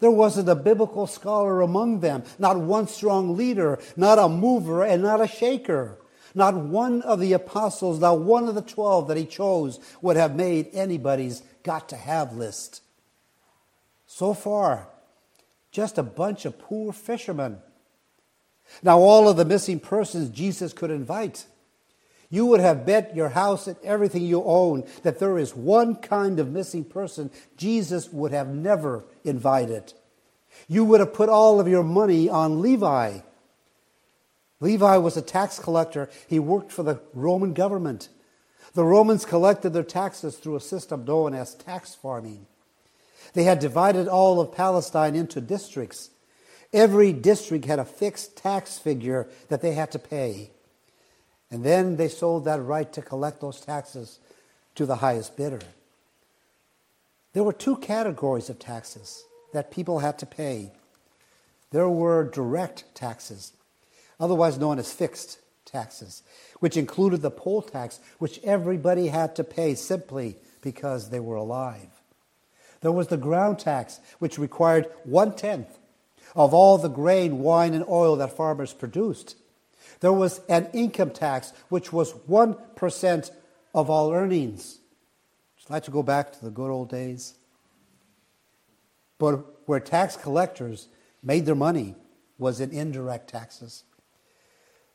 There 0.00 0.10
wasn't 0.10 0.48
a 0.48 0.54
biblical 0.54 1.06
scholar 1.06 1.60
among 1.60 2.00
them, 2.00 2.22
not 2.38 2.58
one 2.58 2.86
strong 2.86 3.36
leader, 3.36 3.80
not 3.96 4.18
a 4.18 4.28
mover, 4.28 4.84
and 4.84 5.02
not 5.02 5.20
a 5.20 5.26
shaker. 5.26 5.98
Not 6.34 6.54
one 6.54 7.02
of 7.02 7.20
the 7.20 7.32
apostles, 7.32 7.98
not 8.00 8.20
one 8.20 8.48
of 8.48 8.54
the 8.54 8.62
twelve 8.62 9.08
that 9.08 9.16
he 9.16 9.24
chose 9.24 9.80
would 10.02 10.16
have 10.16 10.36
made 10.36 10.68
anybody's 10.72 11.42
got 11.62 11.88
to 11.88 11.96
have 11.96 12.36
list. 12.36 12.82
So 14.06 14.34
far, 14.34 14.88
just 15.72 15.98
a 15.98 16.02
bunch 16.02 16.44
of 16.44 16.58
poor 16.58 16.92
fishermen. 16.92 17.58
Now, 18.82 18.98
all 18.98 19.28
of 19.28 19.36
the 19.36 19.44
missing 19.44 19.80
persons 19.80 20.30
Jesus 20.30 20.72
could 20.72 20.90
invite. 20.90 21.46
You 22.30 22.46
would 22.46 22.60
have 22.60 22.84
bet 22.84 23.16
your 23.16 23.30
house 23.30 23.66
and 23.66 23.76
everything 23.82 24.22
you 24.22 24.44
own 24.44 24.84
that 25.02 25.18
there 25.18 25.38
is 25.38 25.56
one 25.56 25.96
kind 25.96 26.38
of 26.38 26.50
missing 26.50 26.84
person 26.84 27.30
Jesus 27.56 28.12
would 28.12 28.32
have 28.32 28.48
never 28.48 29.04
invited. 29.24 29.94
You 30.68 30.84
would 30.84 31.00
have 31.00 31.14
put 31.14 31.28
all 31.28 31.60
of 31.60 31.68
your 31.68 31.82
money 31.82 32.28
on 32.28 32.60
Levi. 32.60 33.20
Levi 34.60 34.96
was 34.96 35.16
a 35.16 35.22
tax 35.22 35.58
collector. 35.58 36.10
He 36.26 36.38
worked 36.38 36.72
for 36.72 36.82
the 36.82 37.00
Roman 37.14 37.54
government. 37.54 38.08
The 38.74 38.84
Romans 38.84 39.24
collected 39.24 39.70
their 39.70 39.82
taxes 39.82 40.36
through 40.36 40.56
a 40.56 40.60
system 40.60 41.04
known 41.04 41.34
as 41.34 41.54
tax 41.54 41.94
farming. 41.94 42.46
They 43.32 43.44
had 43.44 43.58
divided 43.58 44.08
all 44.08 44.40
of 44.40 44.52
Palestine 44.52 45.14
into 45.14 45.40
districts. 45.40 46.10
Every 46.72 47.12
district 47.12 47.64
had 47.64 47.78
a 47.78 47.84
fixed 47.84 48.36
tax 48.36 48.78
figure 48.78 49.28
that 49.48 49.62
they 49.62 49.72
had 49.72 49.90
to 49.92 49.98
pay. 49.98 50.50
And 51.50 51.64
then 51.64 51.96
they 51.96 52.08
sold 52.08 52.44
that 52.44 52.62
right 52.62 52.92
to 52.92 53.02
collect 53.02 53.40
those 53.40 53.60
taxes 53.60 54.18
to 54.74 54.84
the 54.84 54.96
highest 54.96 55.36
bidder. 55.36 55.60
There 57.32 57.42
were 57.42 57.52
two 57.52 57.76
categories 57.76 58.50
of 58.50 58.58
taxes 58.58 59.24
that 59.52 59.70
people 59.70 60.00
had 60.00 60.18
to 60.18 60.26
pay. 60.26 60.72
There 61.70 61.88
were 61.88 62.24
direct 62.24 62.84
taxes, 62.94 63.52
otherwise 64.20 64.58
known 64.58 64.78
as 64.78 64.92
fixed 64.92 65.38
taxes, 65.64 66.22
which 66.60 66.76
included 66.76 67.22
the 67.22 67.30
poll 67.30 67.62
tax, 67.62 68.00
which 68.18 68.40
everybody 68.42 69.08
had 69.08 69.36
to 69.36 69.44
pay 69.44 69.74
simply 69.74 70.36
because 70.62 71.08
they 71.08 71.20
were 71.20 71.36
alive. 71.36 71.88
There 72.80 72.92
was 72.92 73.08
the 73.08 73.16
ground 73.16 73.58
tax, 73.58 74.00
which 74.18 74.38
required 74.38 74.88
one 75.04 75.34
tenth 75.34 75.78
of 76.34 76.54
all 76.54 76.78
the 76.78 76.88
grain, 76.88 77.38
wine, 77.38 77.74
and 77.74 77.84
oil 77.88 78.16
that 78.16 78.36
farmers 78.36 78.72
produced. 78.72 79.36
There 80.00 80.12
was 80.12 80.40
an 80.48 80.68
income 80.72 81.10
tax, 81.10 81.52
which 81.68 81.92
was 81.92 82.12
1% 82.12 83.30
of 83.74 83.90
all 83.90 84.12
earnings. 84.12 84.78
I'd 85.68 85.74
like 85.74 85.84
to 85.84 85.90
go 85.90 86.02
back 86.02 86.32
to 86.32 86.44
the 86.44 86.50
good 86.50 86.70
old 86.70 86.88
days. 86.88 87.34
But 89.18 89.68
where 89.68 89.80
tax 89.80 90.16
collectors 90.16 90.88
made 91.22 91.44
their 91.44 91.54
money 91.54 91.94
was 92.38 92.60
in 92.60 92.70
indirect 92.70 93.28
taxes. 93.28 93.84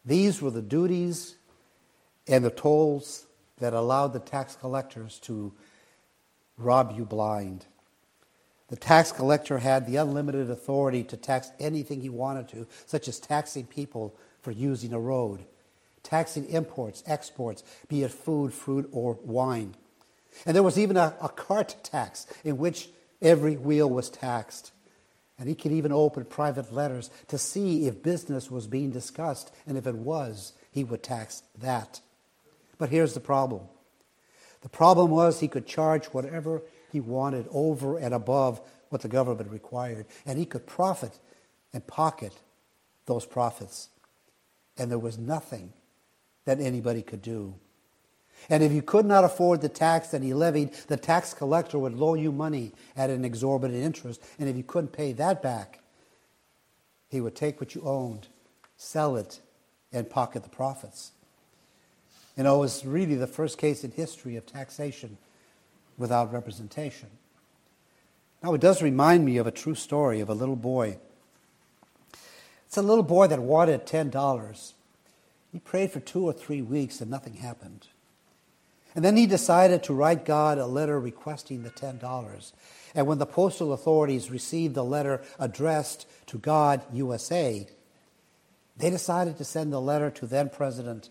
These 0.03 0.41
were 0.41 0.49
the 0.49 0.61
duties 0.61 1.35
and 2.27 2.43
the 2.43 2.49
tolls 2.49 3.27
that 3.59 3.73
allowed 3.73 4.13
the 4.13 4.19
tax 4.19 4.55
collectors 4.55 5.19
to 5.19 5.53
rob 6.57 6.93
you 6.97 7.05
blind. 7.05 7.65
The 8.73 8.79
tax 8.79 9.11
collector 9.11 9.59
had 9.59 9.85
the 9.85 9.97
unlimited 9.97 10.49
authority 10.49 11.03
to 11.03 11.15
tax 11.15 11.51
anything 11.59 12.01
he 12.01 12.09
wanted 12.09 12.47
to, 12.47 12.65
such 12.87 13.07
as 13.07 13.19
taxing 13.19 13.67
people 13.67 14.15
for 14.41 14.49
using 14.49 14.93
a 14.93 14.99
road, 14.99 15.45
taxing 16.01 16.45
imports, 16.45 17.03
exports, 17.05 17.63
be 17.87 18.01
it 18.01 18.09
food, 18.09 18.51
fruit, 18.51 18.89
or 18.91 19.19
wine. 19.23 19.75
And 20.47 20.55
there 20.55 20.63
was 20.63 20.79
even 20.79 20.97
a, 20.97 21.15
a 21.21 21.29
cart 21.29 21.75
tax 21.83 22.25
in 22.43 22.57
which 22.57 22.89
every 23.21 23.57
wheel 23.57 23.87
was 23.87 24.09
taxed. 24.09 24.71
And 25.37 25.47
he 25.47 25.53
could 25.53 25.71
even 25.71 25.91
open 25.91 26.25
private 26.25 26.73
letters 26.73 27.11
to 27.27 27.37
see 27.37 27.85
if 27.85 28.01
business 28.01 28.49
was 28.49 28.65
being 28.65 28.89
discussed, 28.89 29.53
and 29.67 29.77
if 29.77 29.85
it 29.85 29.93
was, 29.93 30.53
he 30.71 30.83
would 30.83 31.03
tax 31.03 31.43
that. 31.59 32.01
But 32.79 32.89
here's 32.89 33.13
the 33.13 33.19
problem 33.19 33.67
the 34.63 34.69
problem 34.69 35.11
was 35.11 35.41
he 35.41 35.47
could 35.47 35.67
charge 35.67 36.07
whatever 36.07 36.63
he 36.93 37.01
wanted 37.01 37.47
over 37.51 37.97
and 37.97 38.13
above 38.13 38.61
what 38.89 39.01
the 39.01 39.07
government 39.07 39.49
required. 39.49 40.05
And 40.27 40.37
he 40.37 40.45
could 40.45 40.67
profit 40.67 41.17
and 41.73 41.85
pocket 41.85 42.33
those 43.07 43.25
profits. 43.25 43.89
And 44.77 44.91
there 44.91 44.99
was 44.99 45.17
nothing 45.17 45.73
that 46.45 46.59
anybody 46.59 47.01
could 47.01 47.23
do. 47.23 47.55
And 48.47 48.61
if 48.61 48.71
you 48.71 48.83
could 48.83 49.07
not 49.07 49.23
afford 49.23 49.61
the 49.61 49.69
tax 49.69 50.09
that 50.09 50.21
he 50.21 50.35
levied, 50.35 50.73
the 50.87 50.97
tax 50.97 51.33
collector 51.33 51.79
would 51.79 51.95
loan 51.95 52.19
you 52.19 52.31
money 52.31 52.73
at 52.95 53.09
an 53.09 53.25
exorbitant 53.25 53.83
interest. 53.83 54.21
And 54.37 54.47
if 54.47 54.55
you 54.55 54.63
couldn't 54.63 54.91
pay 54.91 55.13
that 55.13 55.41
back, 55.41 55.79
he 57.09 57.21
would 57.21 57.35
take 57.35 57.59
what 57.59 57.73
you 57.73 57.81
owned, 57.81 58.27
sell 58.77 59.15
it, 59.15 59.39
and 59.91 60.07
pocket 60.07 60.43
the 60.43 60.49
profits. 60.49 61.11
You 62.37 62.43
know, 62.43 62.57
it 62.57 62.59
was 62.59 62.85
really 62.85 63.15
the 63.15 63.27
first 63.27 63.57
case 63.57 63.83
in 63.83 63.91
history 63.91 64.35
of 64.35 64.45
taxation 64.45 65.17
without 66.03 66.33
representation. 66.33 67.07
Now, 68.43 68.53
it 68.53 68.59
does 68.59 68.81
remind 68.81 69.23
me 69.23 69.37
of 69.37 69.47
a 69.47 69.51
true 69.51 69.73
story 69.73 70.19
of 70.19 70.27
a 70.27 70.33
little 70.33 70.57
boy. 70.57 70.97
It's 72.67 72.75
a 72.75 72.81
little 72.81 73.05
boy 73.05 73.27
that 73.27 73.39
wanted 73.39 73.85
$10. 73.85 74.73
He 75.53 75.59
prayed 75.59 75.91
for 75.91 76.01
two 76.01 76.25
or 76.25 76.33
three 76.33 76.61
weeks 76.61 76.99
and 76.99 77.09
nothing 77.09 77.35
happened. 77.35 77.87
And 78.93 79.05
then 79.05 79.15
he 79.15 79.25
decided 79.25 79.81
to 79.83 79.93
write 79.93 80.25
God 80.25 80.57
a 80.57 80.65
letter 80.65 80.99
requesting 80.99 81.63
the 81.63 81.69
$10. 81.69 82.51
And 82.93 83.07
when 83.07 83.19
the 83.19 83.25
postal 83.25 83.71
authorities 83.71 84.29
received 84.29 84.75
the 84.75 84.83
letter 84.83 85.21
addressed 85.39 86.05
to 86.27 86.37
God 86.37 86.81
USA, 86.91 87.65
they 88.75 88.89
decided 88.89 89.37
to 89.37 89.45
send 89.45 89.71
the 89.71 89.79
letter 89.79 90.09
to 90.09 90.25
then 90.25 90.49
President 90.49 91.07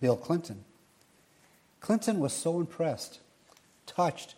Bill 0.00 0.16
Clinton. 0.16 0.64
Clinton 1.78 2.18
was 2.18 2.32
so 2.32 2.58
impressed 2.58 3.20
touched 3.86 4.34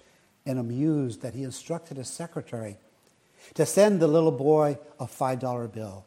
and 0.47 0.59
amused 0.59 1.23
that 1.23 1.35
he 1.35 1.43
instructed 1.43 1.97
his 1.97 2.09
secretary 2.09 2.78
to 3.55 3.67
send 3.67 4.00
the 4.00 4.09
little 4.09 4.33
boy 4.33 4.78
a 4.99 5.07
$5 5.07 5.73
bill. 5.73 6.07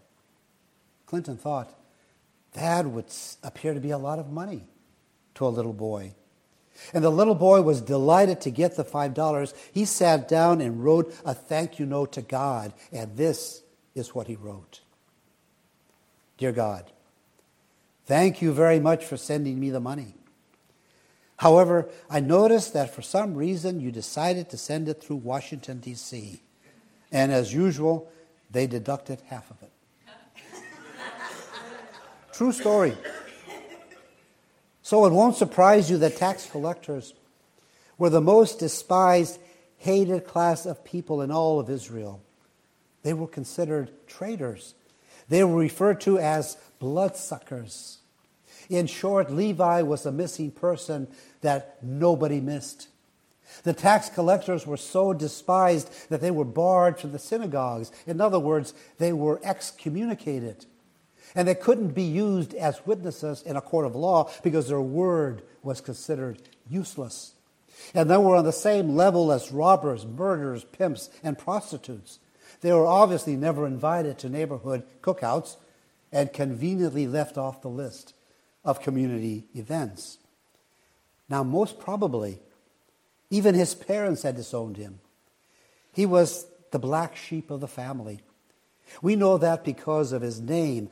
Clinton 1.05 1.37
thought 1.37 1.73
that 2.53 2.85
would 2.85 3.05
appear 3.43 3.73
to 3.73 3.79
be 3.79 3.91
a 3.91 3.97
lot 3.97 4.19
of 4.19 4.29
money 4.29 4.65
to 5.35 5.45
a 5.45 5.49
little 5.49 5.73
boy. 5.73 6.13
And 6.93 7.03
the 7.03 7.09
little 7.09 7.35
boy 7.35 7.61
was 7.61 7.81
delighted 7.81 8.41
to 8.41 8.51
get 8.51 8.75
the 8.75 8.83
$5. 8.83 9.53
He 9.71 9.85
sat 9.85 10.27
down 10.27 10.61
and 10.61 10.83
wrote 10.83 11.13
a 11.23 11.33
thank 11.33 11.79
you 11.79 11.85
note 11.85 12.13
to 12.13 12.21
God, 12.21 12.73
and 12.91 13.15
this 13.15 13.61
is 13.93 14.15
what 14.15 14.27
he 14.27 14.35
wrote 14.35 14.81
Dear 16.37 16.51
God, 16.51 16.91
thank 18.05 18.41
you 18.41 18.51
very 18.51 18.79
much 18.79 19.05
for 19.05 19.17
sending 19.17 19.59
me 19.59 19.69
the 19.69 19.79
money. 19.79 20.15
However, 21.41 21.89
I 22.07 22.19
noticed 22.19 22.73
that 22.73 22.93
for 22.93 23.01
some 23.01 23.33
reason 23.33 23.79
you 23.79 23.91
decided 23.91 24.51
to 24.51 24.57
send 24.57 24.87
it 24.87 25.01
through 25.01 25.15
Washington, 25.15 25.79
D.C. 25.79 26.39
And 27.11 27.31
as 27.31 27.51
usual, 27.51 28.11
they 28.51 28.67
deducted 28.67 29.23
half 29.25 29.49
of 29.49 29.57
it. 29.63 29.71
True 32.31 32.51
story. 32.51 32.95
So 34.83 35.07
it 35.07 35.13
won't 35.13 35.35
surprise 35.35 35.89
you 35.89 35.97
that 35.97 36.15
tax 36.15 36.47
collectors 36.47 37.15
were 37.97 38.11
the 38.11 38.21
most 38.21 38.59
despised, 38.59 39.39
hated 39.79 40.27
class 40.27 40.67
of 40.67 40.85
people 40.85 41.23
in 41.23 41.31
all 41.31 41.59
of 41.59 41.71
Israel. 41.71 42.21
They 43.01 43.13
were 43.13 43.25
considered 43.25 43.89
traitors. 44.05 44.75
They 45.27 45.43
were 45.43 45.57
referred 45.57 46.01
to 46.01 46.19
as 46.19 46.57
bloodsuckers. 46.77 47.97
In 48.69 48.85
short, 48.85 49.31
Levi 49.31 49.81
was 49.81 50.05
a 50.05 50.11
missing 50.11 50.51
person 50.51 51.07
that 51.41 51.77
nobody 51.81 52.39
missed. 52.39 52.87
The 53.63 53.73
tax 53.73 54.09
collectors 54.09 54.65
were 54.65 54.77
so 54.77 55.13
despised 55.13 56.09
that 56.09 56.21
they 56.21 56.31
were 56.31 56.45
barred 56.45 56.99
from 56.99 57.11
the 57.11 57.19
synagogues. 57.19 57.91
In 58.07 58.21
other 58.21 58.39
words, 58.39 58.73
they 58.97 59.13
were 59.13 59.41
excommunicated. 59.43 60.65
And 61.35 61.47
they 61.47 61.55
couldn't 61.55 61.89
be 61.89 62.03
used 62.03 62.53
as 62.53 62.85
witnesses 62.85 63.41
in 63.41 63.55
a 63.55 63.61
court 63.61 63.85
of 63.85 63.95
law 63.95 64.29
because 64.43 64.67
their 64.67 64.81
word 64.81 65.43
was 65.63 65.81
considered 65.81 66.41
useless. 66.69 67.33
And 67.93 68.09
they 68.09 68.17
were 68.17 68.35
on 68.35 68.45
the 68.45 68.51
same 68.51 68.95
level 68.95 69.31
as 69.31 69.51
robbers, 69.51 70.05
murderers, 70.05 70.63
pimps, 70.65 71.09
and 71.23 71.37
prostitutes. 71.37 72.19
They 72.61 72.73
were 72.73 72.85
obviously 72.85 73.35
never 73.35 73.65
invited 73.65 74.17
to 74.19 74.29
neighborhood 74.29 74.83
cookouts 75.01 75.57
and 76.11 76.33
conveniently 76.33 77.07
left 77.07 77.37
off 77.37 77.61
the 77.61 77.69
list 77.69 78.13
of 78.63 78.81
community 78.81 79.47
events. 79.55 80.17
Now, 81.31 81.43
most 81.43 81.79
probably, 81.79 82.39
even 83.29 83.55
his 83.55 83.73
parents 83.73 84.23
had 84.23 84.35
disowned 84.35 84.75
him. 84.75 84.99
He 85.93 86.05
was 86.05 86.45
the 86.71 86.77
black 86.77 87.15
sheep 87.15 87.49
of 87.49 87.61
the 87.61 87.69
family. 87.69 88.19
We 89.01 89.15
know 89.15 89.37
that 89.37 89.63
because 89.63 90.11
of 90.11 90.21
his 90.21 90.41
name, 90.41 90.89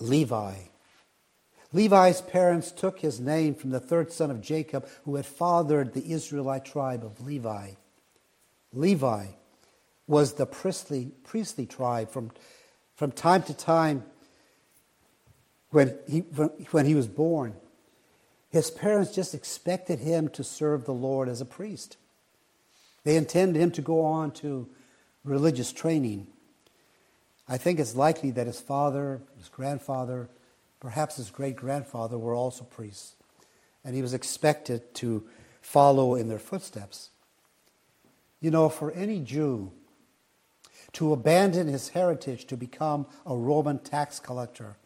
Levi. 0.00 0.54
Levi's 1.72 2.20
parents 2.20 2.72
took 2.72 2.98
his 2.98 3.20
name 3.20 3.54
from 3.54 3.70
the 3.70 3.78
third 3.78 4.10
son 4.10 4.28
of 4.32 4.40
Jacob, 4.40 4.88
who 5.04 5.14
had 5.14 5.24
fathered 5.24 5.94
the 5.94 6.10
Israelite 6.10 6.64
tribe 6.64 7.04
of 7.04 7.24
Levi. 7.24 7.74
Levi 8.72 9.26
was 10.08 10.32
the 10.32 10.46
priestly, 10.46 11.12
priestly 11.22 11.64
tribe 11.64 12.10
from, 12.10 12.32
from 12.96 13.12
time 13.12 13.44
to 13.44 13.54
time 13.54 14.02
when 15.70 15.96
he, 16.08 16.20
when 16.72 16.86
he 16.86 16.96
was 16.96 17.06
born. 17.06 17.54
His 18.54 18.70
parents 18.70 19.10
just 19.10 19.34
expected 19.34 19.98
him 19.98 20.28
to 20.28 20.44
serve 20.44 20.84
the 20.84 20.94
Lord 20.94 21.28
as 21.28 21.40
a 21.40 21.44
priest. 21.44 21.96
They 23.02 23.16
intended 23.16 23.60
him 23.60 23.72
to 23.72 23.82
go 23.82 24.02
on 24.02 24.30
to 24.34 24.68
religious 25.24 25.72
training. 25.72 26.28
I 27.48 27.56
think 27.56 27.80
it's 27.80 27.96
likely 27.96 28.30
that 28.30 28.46
his 28.46 28.60
father, 28.60 29.22
his 29.36 29.48
grandfather, 29.48 30.28
perhaps 30.78 31.16
his 31.16 31.32
great 31.32 31.56
grandfather 31.56 32.16
were 32.16 32.32
also 32.32 32.62
priests, 32.62 33.16
and 33.84 33.96
he 33.96 34.02
was 34.02 34.14
expected 34.14 34.94
to 34.94 35.24
follow 35.60 36.14
in 36.14 36.28
their 36.28 36.38
footsteps. 36.38 37.10
You 38.40 38.52
know, 38.52 38.68
for 38.68 38.92
any 38.92 39.18
Jew 39.18 39.72
to 40.92 41.12
abandon 41.12 41.66
his 41.66 41.88
heritage 41.88 42.44
to 42.44 42.56
become 42.56 43.06
a 43.26 43.34
Roman 43.34 43.80
tax 43.80 44.20
collector 44.20 44.76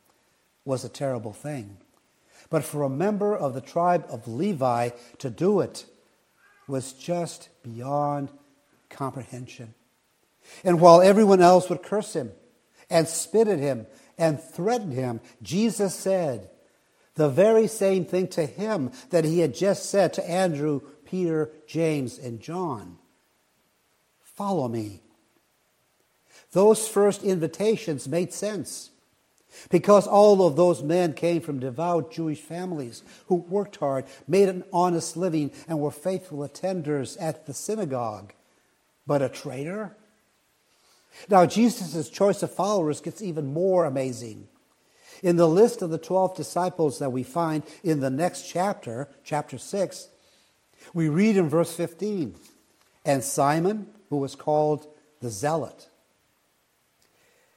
was 0.64 0.84
a 0.84 0.88
terrible 0.88 1.34
thing. 1.34 1.76
But 2.50 2.64
for 2.64 2.82
a 2.82 2.90
member 2.90 3.36
of 3.36 3.54
the 3.54 3.60
tribe 3.60 4.06
of 4.08 4.26
Levi 4.26 4.90
to 5.18 5.30
do 5.30 5.60
it 5.60 5.84
was 6.66 6.92
just 6.92 7.48
beyond 7.62 8.30
comprehension. 8.88 9.74
And 10.64 10.80
while 10.80 11.02
everyone 11.02 11.42
else 11.42 11.68
would 11.68 11.82
curse 11.82 12.14
him 12.14 12.32
and 12.88 13.06
spit 13.06 13.48
at 13.48 13.58
him 13.58 13.86
and 14.16 14.40
threaten 14.40 14.92
him, 14.92 15.20
Jesus 15.42 15.94
said 15.94 16.48
the 17.14 17.28
very 17.28 17.66
same 17.66 18.04
thing 18.04 18.28
to 18.28 18.46
him 18.46 18.92
that 19.10 19.24
he 19.24 19.40
had 19.40 19.54
just 19.54 19.90
said 19.90 20.14
to 20.14 20.30
Andrew, 20.30 20.80
Peter, 21.04 21.50
James, 21.66 22.18
and 22.18 22.40
John 22.40 22.98
Follow 24.38 24.68
me. 24.68 25.02
Those 26.52 26.86
first 26.86 27.24
invitations 27.24 28.06
made 28.06 28.32
sense. 28.32 28.90
Because 29.70 30.06
all 30.06 30.46
of 30.46 30.56
those 30.56 30.82
men 30.82 31.12
came 31.14 31.40
from 31.40 31.58
devout 31.58 32.12
Jewish 32.12 32.40
families 32.40 33.02
who 33.26 33.36
worked 33.36 33.76
hard, 33.76 34.04
made 34.26 34.48
an 34.48 34.64
honest 34.72 35.16
living, 35.16 35.50
and 35.66 35.80
were 35.80 35.90
faithful 35.90 36.38
attenders 36.38 37.16
at 37.20 37.46
the 37.46 37.54
synagogue. 37.54 38.32
But 39.06 39.22
a 39.22 39.28
traitor? 39.28 39.96
Now, 41.28 41.46
Jesus' 41.46 42.11
choice 42.11 42.42
of 42.42 42.52
followers 42.52 43.00
gets 43.00 43.22
even 43.22 43.52
more 43.52 43.84
amazing. 43.84 44.48
In 45.22 45.37
the 45.37 45.48
list 45.48 45.82
of 45.82 45.90
the 45.90 45.98
12 45.98 46.37
disciples 46.37 46.98
that 46.98 47.11
we 47.11 47.22
find 47.22 47.64
in 47.82 48.00
the 48.00 48.11
next 48.11 48.48
chapter, 48.48 49.08
chapter 49.24 49.58
6, 49.58 50.08
we 50.94 51.08
read 51.08 51.37
in 51.37 51.48
verse 51.48 51.74
15, 51.74 52.37
and 53.04 53.24
Simon, 53.24 53.88
who 54.11 54.18
was 54.18 54.37
called 54.37 54.87
the 55.20 55.30
Zealot. 55.30 55.88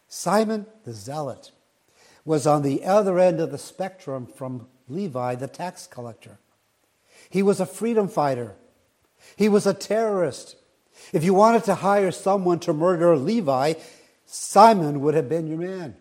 Simon 0.08 0.66
the 0.84 0.94
Zealot 0.94 1.52
was 2.26 2.46
on 2.46 2.62
the 2.62 2.84
other 2.84 3.20
end 3.20 3.40
of 3.40 3.52
the 3.52 3.58
spectrum 3.58 4.26
from 4.26 4.68
Levi, 4.88 5.36
the 5.36 5.48
tax 5.48 5.88
collector. 5.88 6.38
He 7.30 7.42
was 7.42 7.60
a 7.60 7.66
freedom 7.66 8.08
fighter. 8.08 8.56
He 9.36 9.50
was 9.50 9.66
a 9.66 9.74
terrorist. 9.74 10.56
If 11.14 11.24
you 11.24 11.34
wanted 11.34 11.64
to 11.66 11.76
hire 11.76 12.12
someone 12.12 12.60
to 12.60 12.74
murder 12.74 13.16
Levi, 13.16 13.74
Simon 14.26 15.02
would 15.02 15.14
have 15.14 15.30
been 15.30 15.48
your 15.48 15.58
man. 15.58 15.96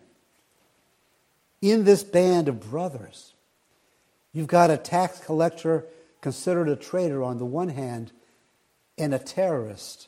In 1.61 1.83
this 1.83 2.03
band 2.03 2.47
of 2.47 2.69
brothers, 2.69 3.33
you've 4.33 4.47
got 4.47 4.71
a 4.71 4.77
tax 4.77 5.19
collector 5.19 5.85
considered 6.21 6.69
a 6.69 6.75
traitor 6.75 7.23
on 7.23 7.37
the 7.37 7.45
one 7.45 7.69
hand 7.69 8.11
and 8.97 9.13
a 9.13 9.19
terrorist 9.19 10.07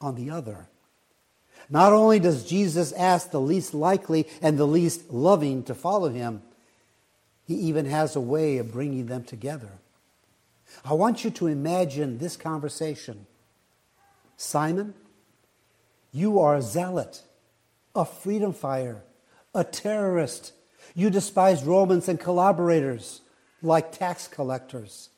on 0.00 0.14
the 0.14 0.30
other. 0.30 0.68
Not 1.70 1.92
only 1.92 2.18
does 2.18 2.44
Jesus 2.44 2.92
ask 2.92 3.30
the 3.30 3.40
least 3.40 3.74
likely 3.74 4.26
and 4.42 4.58
the 4.58 4.66
least 4.66 5.10
loving 5.10 5.62
to 5.64 5.74
follow 5.74 6.08
him, 6.08 6.42
he 7.46 7.54
even 7.54 7.86
has 7.86 8.16
a 8.16 8.20
way 8.20 8.58
of 8.58 8.72
bringing 8.72 9.06
them 9.06 9.24
together. 9.24 9.68
I 10.84 10.94
want 10.94 11.24
you 11.24 11.30
to 11.30 11.46
imagine 11.46 12.18
this 12.18 12.36
conversation. 12.36 13.26
Simon, 14.36 14.94
you 16.12 16.40
are 16.40 16.56
a 16.56 16.62
zealot, 16.62 17.22
a 17.94 18.04
freedom 18.04 18.52
fighter, 18.52 19.02
a 19.54 19.64
terrorist. 19.64 20.52
You 20.94 21.10
despise 21.10 21.64
Romans 21.64 22.08
and 22.08 22.18
collaborators 22.18 23.20
like 23.62 23.92
tax 23.92 24.28
collectors. 24.28 25.10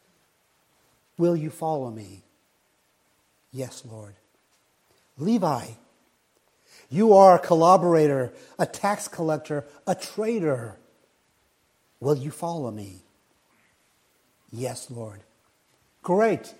Will 1.19 1.37
you 1.37 1.51
follow 1.51 1.91
me? 1.91 2.23
Yes, 3.53 3.83
Lord. 3.91 4.15
Levi, 5.19 5.67
you 6.89 7.15
are 7.15 7.37
a 7.37 7.39
collaborator, 7.39 8.33
a 8.59 8.67
tax 8.67 9.09
collector, 9.09 9.67
a 9.87 9.95
traitor. 9.95 10.79
Will 12.01 12.17
you 12.17 12.31
follow 12.31 12.71
me? 12.71 13.03
Yes, 14.53 14.91
Lord. 14.91 15.21
Great. 16.03 16.55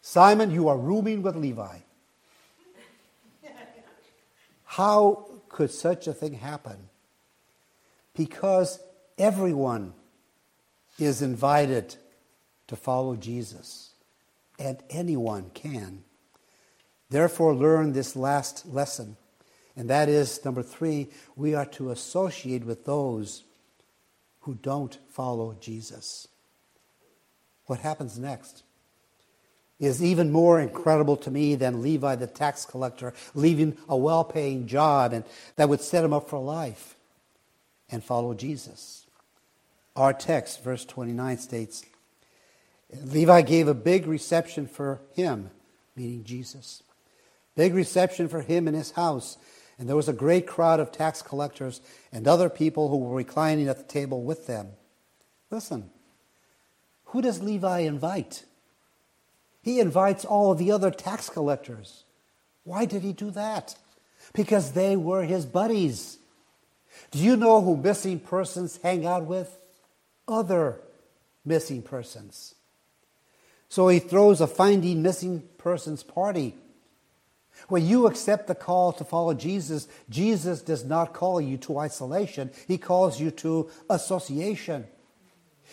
Simon, 0.00 0.50
you 0.50 0.68
are 0.68 0.78
rooming 0.78 1.22
with 1.22 1.36
Levi. 1.36 1.78
How 4.64 5.26
could 5.48 5.70
such 5.70 6.06
a 6.06 6.12
thing 6.12 6.34
happen? 6.34 6.76
Because 8.14 8.78
everyone 9.18 9.94
is 10.98 11.22
invited 11.22 11.96
to 12.68 12.76
follow 12.76 13.16
Jesus, 13.16 13.90
and 14.58 14.78
anyone 14.90 15.50
can. 15.54 16.04
Therefore, 17.10 17.54
learn 17.54 17.92
this 17.92 18.16
last 18.16 18.66
lesson 18.66 19.16
and 19.76 19.90
that 19.90 20.08
is, 20.08 20.42
number 20.44 20.62
three, 20.62 21.08
we 21.36 21.54
are 21.54 21.66
to 21.66 21.90
associate 21.90 22.64
with 22.64 22.86
those 22.86 23.44
who 24.40 24.54
don't 24.54 24.98
follow 25.10 25.56
Jesus. 25.60 26.28
What 27.66 27.80
happens 27.80 28.18
next 28.18 28.62
is 29.78 30.02
even 30.02 30.32
more 30.32 30.58
incredible 30.58 31.16
to 31.18 31.30
me 31.30 31.54
than 31.54 31.82
Levi 31.82 32.14
the 32.14 32.26
tax 32.26 32.64
collector 32.64 33.12
leaving 33.34 33.76
a 33.88 33.96
well 33.96 34.24
paying 34.24 34.66
job 34.66 35.12
and 35.12 35.24
that 35.56 35.68
would 35.68 35.82
set 35.82 36.04
him 36.04 36.14
up 36.14 36.30
for 36.30 36.38
life 36.38 36.96
and 37.90 38.02
follow 38.02 38.32
Jesus. 38.32 39.06
Our 39.94 40.12
text, 40.12 40.62
verse 40.62 40.84
29, 40.84 41.38
states 41.38 41.84
Levi 43.04 43.42
gave 43.42 43.68
a 43.68 43.74
big 43.74 44.06
reception 44.06 44.66
for 44.66 45.00
him, 45.14 45.50
meaning 45.96 46.24
Jesus. 46.24 46.82
Big 47.56 47.74
reception 47.74 48.28
for 48.28 48.42
him 48.42 48.68
in 48.68 48.74
his 48.74 48.92
house 48.92 49.36
and 49.78 49.88
there 49.88 49.96
was 49.96 50.08
a 50.08 50.14
great 50.14 50.46
crowd 50.46 50.80
of 50.80 50.90
tax 50.90 51.22
collectors 51.22 51.80
and 52.12 52.26
other 52.26 52.48
people 52.48 52.88
who 52.88 52.98
were 52.98 53.14
reclining 53.14 53.68
at 53.68 53.76
the 53.76 53.84
table 53.84 54.22
with 54.22 54.46
them. 54.46 54.68
Listen, 55.50 55.90
who 57.06 57.22
does 57.22 57.42
Levi 57.42 57.80
invite? 57.80 58.44
He 59.62 59.80
invites 59.80 60.24
all 60.24 60.52
of 60.52 60.58
the 60.58 60.72
other 60.72 60.90
tax 60.90 61.28
collectors. 61.28 62.04
Why 62.64 62.84
did 62.84 63.02
he 63.02 63.12
do 63.12 63.30
that? 63.32 63.76
Because 64.32 64.72
they 64.72 64.96
were 64.96 65.24
his 65.24 65.44
buddies. 65.44 66.18
Do 67.10 67.18
you 67.18 67.36
know 67.36 67.60
who 67.60 67.76
missing 67.76 68.18
persons 68.18 68.78
hang 68.82 69.06
out 69.06 69.24
with? 69.24 69.58
Other 70.26 70.80
missing 71.44 71.82
persons. 71.82 72.54
So 73.68 73.88
he 73.88 73.98
throws 73.98 74.40
a 74.40 74.46
finding 74.46 75.02
missing 75.02 75.42
persons 75.58 76.02
party 76.02 76.56
when 77.68 77.86
you 77.86 78.06
accept 78.06 78.46
the 78.46 78.54
call 78.54 78.92
to 78.92 79.04
follow 79.04 79.34
Jesus, 79.34 79.88
Jesus 80.08 80.62
does 80.62 80.84
not 80.84 81.12
call 81.12 81.40
you 81.40 81.56
to 81.58 81.78
isolation, 81.78 82.50
He 82.68 82.78
calls 82.78 83.20
you 83.20 83.30
to 83.32 83.70
association. 83.90 84.86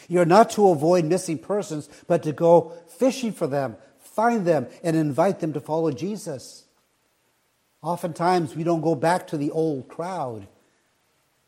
You're 0.10 0.26
not 0.26 0.50
to 0.52 0.70
avoid 0.70 1.06
missing 1.06 1.38
persons, 1.38 1.88
but 2.08 2.24
to 2.24 2.32
go 2.32 2.74
fishing 2.98 3.32
for 3.32 3.48
them, 3.48 3.78
find 4.00 4.46
them, 4.46 4.68
and 4.84 4.96
invite 4.96 5.40
them 5.40 5.54
to 5.54 5.60
follow 5.60 5.92
Jesus. 5.92 6.66
Oftentimes, 7.82 8.56
we 8.56 8.64
don't 8.64 8.82
go 8.82 8.96
back 8.96 9.28
to 9.28 9.38
the 9.38 9.52
old 9.52 9.88
crowd, 9.88 10.48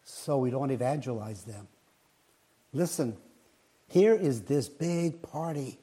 so 0.04 0.38
we 0.38 0.52
don't 0.52 0.72
evangelize 0.72 1.44
them. 1.44 1.68
Listen, 2.74 3.18
here 3.88 4.14
is 4.14 4.42
this 4.44 4.68
big 4.68 5.22
party 5.22 5.80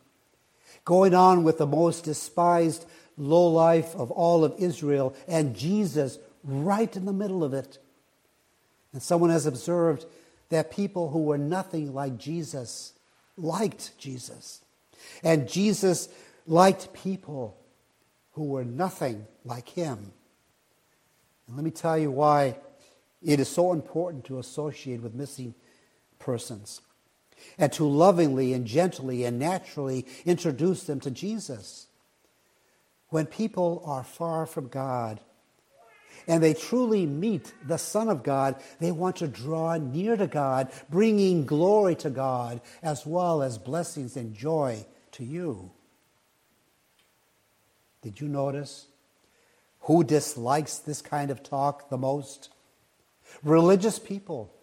going 0.85 1.15
on 1.15 1.43
with 1.43 1.59
the 1.59 1.67
most 1.67 2.05
despised 2.05 2.85
lowlife 3.17 3.95
of 3.95 4.11
all 4.11 4.45
of 4.45 4.55
Israel, 4.59 5.15
and 5.29 5.57
Jesus 5.57 6.19
right 6.45 6.95
in 6.97 7.05
the 7.05 7.13
middle 7.13 7.45
of 7.45 7.55
it. 7.55 7.79
And 8.93 9.03
someone 9.03 9.31
has 9.31 9.47
observed 9.47 10.07
that 10.51 10.71
people 10.71 11.11
who 11.11 11.25
were 11.25 11.39
nothing 11.39 11.95
like 11.95 12.19
Jesus 12.19 12.93
liked 13.37 13.97
Jesus. 13.99 14.63
And 15.23 15.49
Jesus 15.49 16.09
liked 16.47 16.93
people 16.93 17.57
who 18.33 18.45
were 18.45 18.65
nothing 18.65 19.27
like 19.45 19.69
him. 19.69 20.13
And 21.47 21.57
let 21.57 21.65
me 21.65 21.71
tell 21.71 21.99
you 21.99 22.11
why 22.11 22.57
it 23.23 23.41
is 23.41 23.49
so 23.49 23.73
important 23.73 24.25
to 24.27 24.39
associate 24.39 25.01
with 25.01 25.15
missing 25.15 25.55
persons 26.19 26.81
and 27.59 27.73
to 27.73 27.85
lovingly 27.85 28.53
and 28.53 28.67
gently 28.67 29.25
and 29.25 29.39
naturally 29.39 30.07
introduce 30.25 30.85
them 30.85 31.01
to 31.01 31.11
Jesus. 31.11 31.87
When 33.13 33.27
people 33.27 33.83
are 33.85 34.05
far 34.05 34.47
from 34.47 34.69
God 34.69 35.21
and 36.27 36.43
they 36.43 36.55
truly 36.55 37.05
meet 37.05 37.53
the 37.63 37.77
Son 37.77 38.09
of 38.09 38.23
God, 38.23 38.57
they 38.81 38.91
want 38.91 39.17
to 39.17 39.29
draw 39.29 39.77
near 39.77 40.17
to 40.17 40.27
God, 40.27 40.73
bringing 40.89 41.45
glory 41.45 41.95
to 41.97 42.09
God 42.09 42.63
as 42.83 43.05
well 43.05 43.43
as 43.43 43.59
blessings 43.59 44.17
and 44.17 44.35
joy 44.35 44.87
to 45.11 45.25
you. 45.25 45.73
Did 48.01 48.19
you 48.19 48.29
notice 48.29 48.87
who 49.81 50.05
dislikes 50.05 50.79
this 50.79 51.03
kind 51.03 51.31
of 51.31 51.43
talk 51.43 51.91
the 51.91 51.99
most? 51.99 52.49
Religious 53.45 53.99
people. 53.99 54.55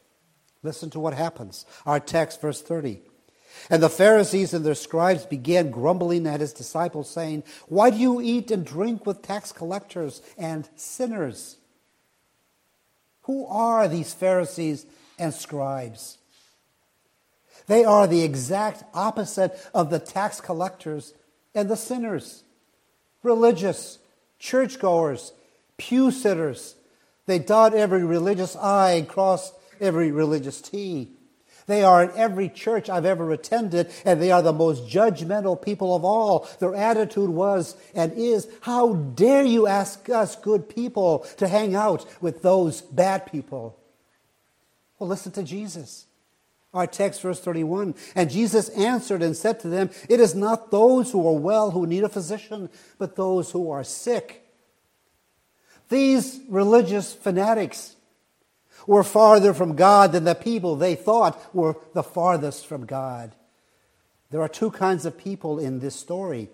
Listen 0.64 0.90
to 0.90 1.00
what 1.00 1.14
happens. 1.14 1.68
Our 1.86 2.00
text, 2.00 2.42
verse 2.42 2.64
30. 2.64 3.00
And 3.70 3.82
the 3.82 3.90
Pharisees 3.90 4.54
and 4.54 4.66
their 4.66 4.76
scribes 4.76 5.26
began 5.26 5.72
grumbling 5.72 6.28
at 6.28 6.40
his 6.40 6.54
disciples, 6.54 7.10
saying, 7.10 7.44
Why 7.68 7.90
do 7.90 7.98
you 7.98 8.22
eat 8.22 8.52
and 8.52 8.66
drink 8.66 9.06
with 9.06 9.22
tax 9.22 9.52
collectors 9.52 10.22
and 10.38 10.70
sinners? 10.76 11.58
Who 13.24 13.46
are 13.46 13.88
these 13.88 14.14
Pharisees 14.14 14.86
and 15.18 15.34
scribes? 15.34 16.18
They 17.68 17.86
are 17.86 18.08
the 18.08 18.24
exact 18.24 18.84
opposite 18.96 19.56
of 19.74 19.92
the 19.92 20.00
tax 20.00 20.42
collectors 20.42 21.14
and 21.54 21.70
the 21.70 21.76
sinners. 21.76 22.44
Religious, 23.22 24.00
churchgoers, 24.40 25.34
pew 25.78 26.10
sitters. 26.10 26.76
They 27.28 27.38
dot 27.38 27.76
every 27.76 28.04
religious 28.04 28.56
I 28.56 28.94
and 28.94 29.08
cross 29.08 29.54
every 29.80 30.12
religious 30.12 30.62
T. 30.62 31.12
They 31.70 31.84
are 31.84 32.04
in 32.04 32.12
every 32.18 32.50
church 32.50 32.90
I've 32.90 33.06
ever 33.06 33.32
attended, 33.32 33.92
and 34.04 34.20
they 34.20 34.32
are 34.32 34.42
the 34.42 34.52
most 34.52 34.88
judgmental 34.88 35.62
people 35.62 35.96
of 35.96 36.04
all. 36.04 36.50
Their 36.58 36.74
attitude 36.74 37.30
was 37.30 37.76
and 37.94 38.12
is, 38.14 38.48
How 38.62 38.94
dare 38.94 39.44
you 39.44 39.68
ask 39.68 40.10
us 40.10 40.36
good 40.36 40.68
people 40.68 41.20
to 41.38 41.48
hang 41.48 41.76
out 41.76 42.08
with 42.22 42.42
those 42.42 42.82
bad 42.82 43.28
people? 43.32 43.78
Well, 44.98 45.10
listen 45.10 45.32
to 45.34 45.44
Jesus. 45.44 46.08
Our 46.74 46.88
text, 46.88 47.22
verse 47.22 47.40
31. 47.40 47.94
And 48.16 48.32
Jesus 48.32 48.70
answered 48.70 49.22
and 49.22 49.38
said 49.38 49.60
to 49.60 49.68
them, 49.68 49.92
It 50.10 50.20
is 50.20 50.34
not 50.34 50.72
those 50.72 51.12
who 51.12 51.28
are 51.28 51.40
well 51.40 51.70
who 51.70 51.86
need 51.86 52.04
a 52.04 52.10
physician, 52.10 52.72
but 52.98 53.16
those 53.16 53.52
who 53.52 53.70
are 53.70 53.84
sick. 53.84 54.44
These 55.90 56.40
religious 56.50 57.14
fanatics 57.14 57.96
were 58.90 59.04
farther 59.04 59.54
from 59.54 59.76
God 59.76 60.14
than 60.14 60.24
the 60.24 60.34
people 60.34 60.76
they 60.76 60.96
thought 60.96 61.54
were 61.54 61.78
the 61.94 62.02
farthest 62.02 62.66
from 62.66 62.88
God. 62.88 63.36
There 64.32 64.42
are 64.42 64.50
two 64.50 64.72
kinds 64.72 65.06
of 65.06 65.16
people 65.16 65.60
in 65.60 65.80
this 65.80 65.96
story 65.96 66.50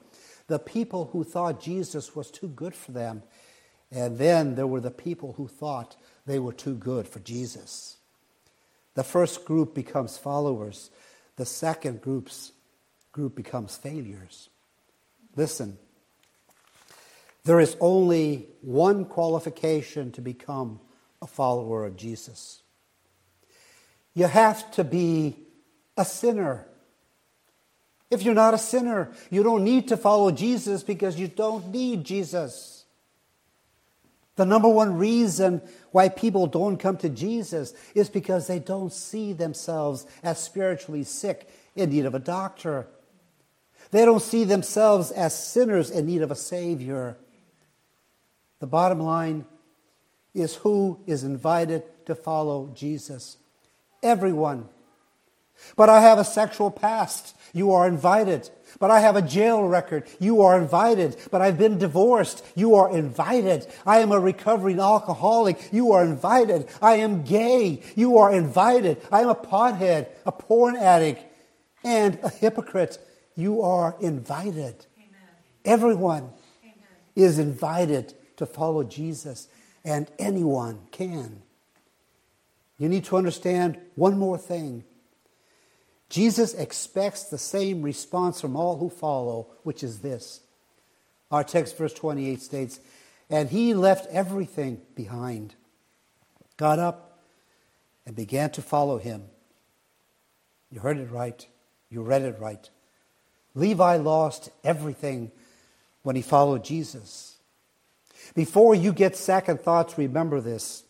the 0.48 0.60
people 0.60 1.06
who 1.14 1.24
thought 1.24 1.62
Jesus 1.62 2.14
was 2.14 2.30
too 2.30 2.50
good 2.50 2.76
for 2.76 2.92
them, 2.92 3.24
and 3.90 4.18
then 4.18 4.56
there 4.56 4.68
were 4.68 4.82
the 4.82 4.92
people 4.92 5.34
who 5.38 5.48
thought 5.48 5.96
they 6.26 6.38
were 6.38 6.52
too 6.52 6.76
good 6.76 7.08
for 7.08 7.20
Jesus. 7.20 7.96
The 8.96 9.04
first 9.06 9.46
group 9.46 9.74
becomes 9.74 10.18
followers, 10.18 10.92
the 11.38 11.46
second 11.46 12.02
group's 12.02 12.52
group 13.14 13.34
becomes 13.34 13.78
failures. 13.78 14.50
Listen, 15.38 15.78
there 17.46 17.62
is 17.62 17.78
only 17.80 18.50
one 18.60 19.06
qualification 19.06 20.12
to 20.12 20.22
become 20.22 20.82
a 21.22 21.28
follower 21.28 21.86
of 21.86 21.96
Jesus. 21.96 22.62
You 24.14 24.28
have 24.28 24.70
to 24.72 24.84
be 24.84 25.36
a 25.98 26.06
sinner. 26.06 26.66
If 28.10 28.24
you're 28.24 28.34
not 28.34 28.54
a 28.54 28.58
sinner, 28.60 29.12
you 29.30 29.44
don't 29.44 29.64
need 29.64 29.90
to 29.90 29.98
follow 29.98 30.32
Jesus 30.32 30.84
because 30.84 31.20
you 31.20 31.28
don't 31.28 31.70
need 31.70 32.04
Jesus. 32.04 32.86
The 34.36 34.46
number 34.46 34.68
one 34.68 34.98
reason 34.98 35.62
why 35.92 36.10
people 36.10 36.48
don't 36.48 36.78
come 36.78 36.98
to 36.98 37.10
Jesus 37.10 37.74
is 37.94 38.10
because 38.10 38.48
they 38.48 38.60
don't 38.60 38.92
see 38.92 39.34
themselves 39.34 40.06
as 40.24 40.44
spiritually 40.44 41.04
sick 41.04 41.50
in 41.76 41.90
need 41.90 42.06
of 42.06 42.16
a 42.16 42.20
doctor. 42.20 42.88
They 43.92 44.04
don't 44.04 44.22
see 44.22 44.44
themselves 44.44 45.12
as 45.12 45.38
sinners 45.38 45.90
in 45.90 46.06
need 46.06 46.22
of 46.22 46.32
a 46.32 46.36
Savior. 46.36 47.18
The 48.60 48.68
bottom 48.68 49.00
line 49.00 49.46
is 50.36 50.56
who 50.56 51.00
is 51.08 51.24
invited 51.24 51.84
to 52.06 52.14
follow 52.14 52.72
Jesus. 52.76 53.38
Everyone. 54.04 54.68
But 55.76 55.90
I 55.90 56.02
have 56.02 56.20
a 56.20 56.26
sexual 56.26 56.70
past. 56.70 57.36
You 57.54 57.72
are 57.72 57.88
invited. 57.88 58.50
But 58.78 58.92
I 58.92 59.00
have 59.00 59.16
a 59.16 59.22
jail 59.22 59.64
record. 59.64 60.04
You 60.20 60.42
are 60.42 60.60
invited. 60.60 61.16
But 61.32 61.42
I've 61.42 61.58
been 61.58 61.78
divorced. 61.78 62.46
You 62.56 62.76
are 62.76 62.92
invited. 62.96 63.66
I 63.86 64.00
am 64.00 64.12
a 64.12 64.20
recovering 64.20 64.80
alcoholic. 64.80 65.70
You 65.72 65.94
are 65.94 66.04
invited. 66.04 66.68
I 66.82 66.96
am 66.96 67.24
gay. 67.24 67.82
You 67.96 68.18
are 68.18 68.34
invited. 68.34 69.02
I 69.12 69.22
am 69.22 69.30
a 69.30 69.36
pothead, 69.36 70.10
a 70.26 70.34
porn 70.34 70.76
addict, 70.76 71.24
and 71.84 72.20
a 72.22 72.30
hypocrite. 72.30 73.00
You 73.36 73.62
are 73.62 73.96
invited. 74.02 74.86
Amen. 74.98 75.30
Everyone 75.64 76.30
Amen. 76.64 76.76
is 77.16 77.40
invited 77.40 78.14
to 78.38 78.46
follow 78.46 78.84
Jesus 78.84 79.48
and 79.86 80.12
anyone 80.20 80.80
can. 80.92 81.44
You 82.78 82.90
need 82.90 83.06
to 83.06 83.18
understand 83.18 83.80
one 83.96 84.18
more 84.18 84.38
thing. 84.38 84.84
Jesus 86.10 86.54
expects 86.54 87.24
the 87.24 87.38
same 87.38 87.82
response 87.82 88.42
from 88.42 88.56
all 88.56 88.78
who 88.78 88.90
follow, 88.90 89.48
which 89.64 89.84
is 89.84 90.00
this. 90.00 90.42
Our 91.32 91.44
text, 91.44 91.78
verse 91.78 91.94
28, 91.94 92.42
states, 92.42 92.80
And 93.30 93.50
he 93.50 93.74
left 93.74 94.08
everything 94.12 94.82
behind, 94.96 95.56
got 96.58 96.80
up, 96.80 97.20
and 98.06 98.16
began 98.16 98.50
to 98.52 98.62
follow 98.62 98.98
him. 98.98 99.24
You 100.72 100.80
heard 100.82 100.98
it 100.98 101.12
right. 101.12 101.46
You 101.90 102.02
read 102.02 102.24
it 102.24 102.40
right. 102.40 102.70
Levi 103.54 103.98
lost 103.98 104.50
everything 104.64 105.32
when 106.04 106.16
he 106.16 106.22
followed 106.22 106.64
Jesus. 106.64 107.35
Before 108.34 108.74
you 108.74 108.92
get 108.92 109.16
second 109.16 109.62
thoughts, 109.62 109.98
remember 109.98 110.42
this. 110.42 110.84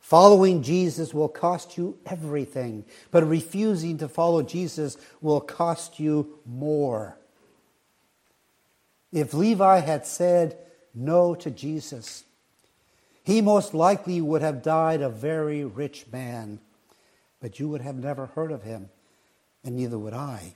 Following 0.00 0.62
Jesus 0.62 1.12
will 1.12 1.28
cost 1.28 1.76
you 1.76 1.98
everything, 2.06 2.84
but 3.10 3.28
refusing 3.28 3.98
to 3.98 4.08
follow 4.08 4.42
Jesus 4.42 4.96
will 5.20 5.40
cost 5.40 6.00
you 6.00 6.38
more. 6.46 7.18
If 9.12 9.34
Levi 9.34 9.80
had 9.80 10.06
said 10.06 10.56
no 10.94 11.34
to 11.36 11.50
Jesus, 11.50 12.24
he 13.22 13.42
most 13.42 13.74
likely 13.74 14.20
would 14.22 14.40
have 14.40 14.62
died 14.62 15.02
a 15.02 15.10
very 15.10 15.64
rich 15.64 16.06
man, 16.10 16.60
but 17.40 17.60
you 17.60 17.68
would 17.68 17.82
have 17.82 17.96
never 17.96 18.26
heard 18.26 18.50
of 18.50 18.62
him, 18.62 18.88
and 19.62 19.76
neither 19.76 19.98
would 19.98 20.14
I. 20.14 20.54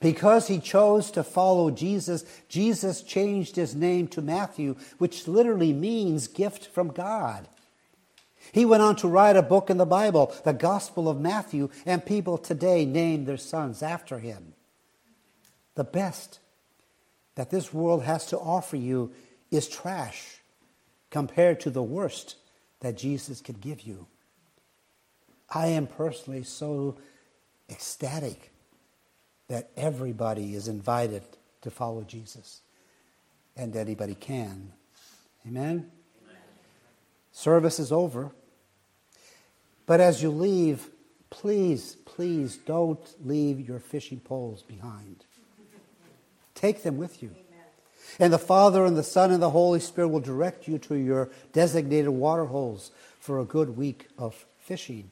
Because 0.00 0.48
he 0.48 0.58
chose 0.58 1.10
to 1.12 1.22
follow 1.22 1.70
Jesus, 1.70 2.24
Jesus 2.48 3.02
changed 3.02 3.56
his 3.56 3.74
name 3.74 4.08
to 4.08 4.20
Matthew, 4.20 4.76
which 4.98 5.26
literally 5.26 5.72
means 5.72 6.28
gift 6.28 6.66
from 6.66 6.88
God. 6.88 7.48
He 8.52 8.64
went 8.64 8.82
on 8.82 8.96
to 8.96 9.08
write 9.08 9.36
a 9.36 9.42
book 9.42 9.70
in 9.70 9.78
the 9.78 9.86
Bible, 9.86 10.34
the 10.44 10.52
Gospel 10.52 11.08
of 11.08 11.20
Matthew, 11.20 11.70
and 11.84 12.04
people 12.04 12.38
today 12.38 12.84
name 12.84 13.24
their 13.24 13.38
sons 13.38 13.82
after 13.82 14.18
him. 14.18 14.52
The 15.74 15.84
best 15.84 16.40
that 17.34 17.50
this 17.50 17.72
world 17.72 18.02
has 18.04 18.26
to 18.26 18.38
offer 18.38 18.76
you 18.76 19.12
is 19.50 19.68
trash 19.68 20.40
compared 21.10 21.60
to 21.60 21.70
the 21.70 21.82
worst 21.82 22.36
that 22.80 22.96
Jesus 22.96 23.40
could 23.40 23.60
give 23.60 23.82
you. 23.82 24.06
I 25.50 25.68
am 25.68 25.86
personally 25.86 26.42
so 26.42 26.96
ecstatic 27.68 28.52
that 29.48 29.70
everybody 29.76 30.54
is 30.54 30.68
invited 30.68 31.22
to 31.62 31.70
follow 31.70 32.02
Jesus 32.02 32.60
and 33.56 33.74
anybody 33.76 34.14
can. 34.14 34.72
Amen? 35.46 35.64
Amen? 35.66 35.90
Service 37.32 37.78
is 37.78 37.92
over. 37.92 38.32
But 39.86 40.00
as 40.00 40.22
you 40.22 40.30
leave, 40.30 40.88
please, 41.30 41.96
please 42.04 42.56
don't 42.56 43.00
leave 43.24 43.66
your 43.66 43.78
fishing 43.78 44.20
poles 44.20 44.62
behind. 44.62 45.24
Take 46.54 46.82
them 46.82 46.96
with 46.96 47.22
you. 47.22 47.30
And 48.18 48.32
the 48.32 48.38
Father 48.38 48.84
and 48.84 48.96
the 48.96 49.02
Son 49.02 49.30
and 49.30 49.42
the 49.42 49.50
Holy 49.50 49.80
Spirit 49.80 50.08
will 50.08 50.20
direct 50.20 50.66
you 50.66 50.78
to 50.78 50.94
your 50.94 51.30
designated 51.52 52.08
water 52.08 52.46
holes 52.46 52.90
for 53.20 53.38
a 53.38 53.44
good 53.44 53.76
week 53.76 54.08
of 54.16 54.46
fishing. 54.58 55.10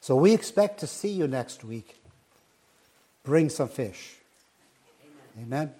So 0.00 0.16
we 0.16 0.32
expect 0.32 0.80
to 0.80 0.86
see 0.86 1.10
you 1.10 1.28
next 1.28 1.64
week. 1.64 2.00
Bring 3.26 3.48
some 3.50 3.68
fish. 3.68 4.14
Amen. 5.36 5.46
Amen. 5.46 5.74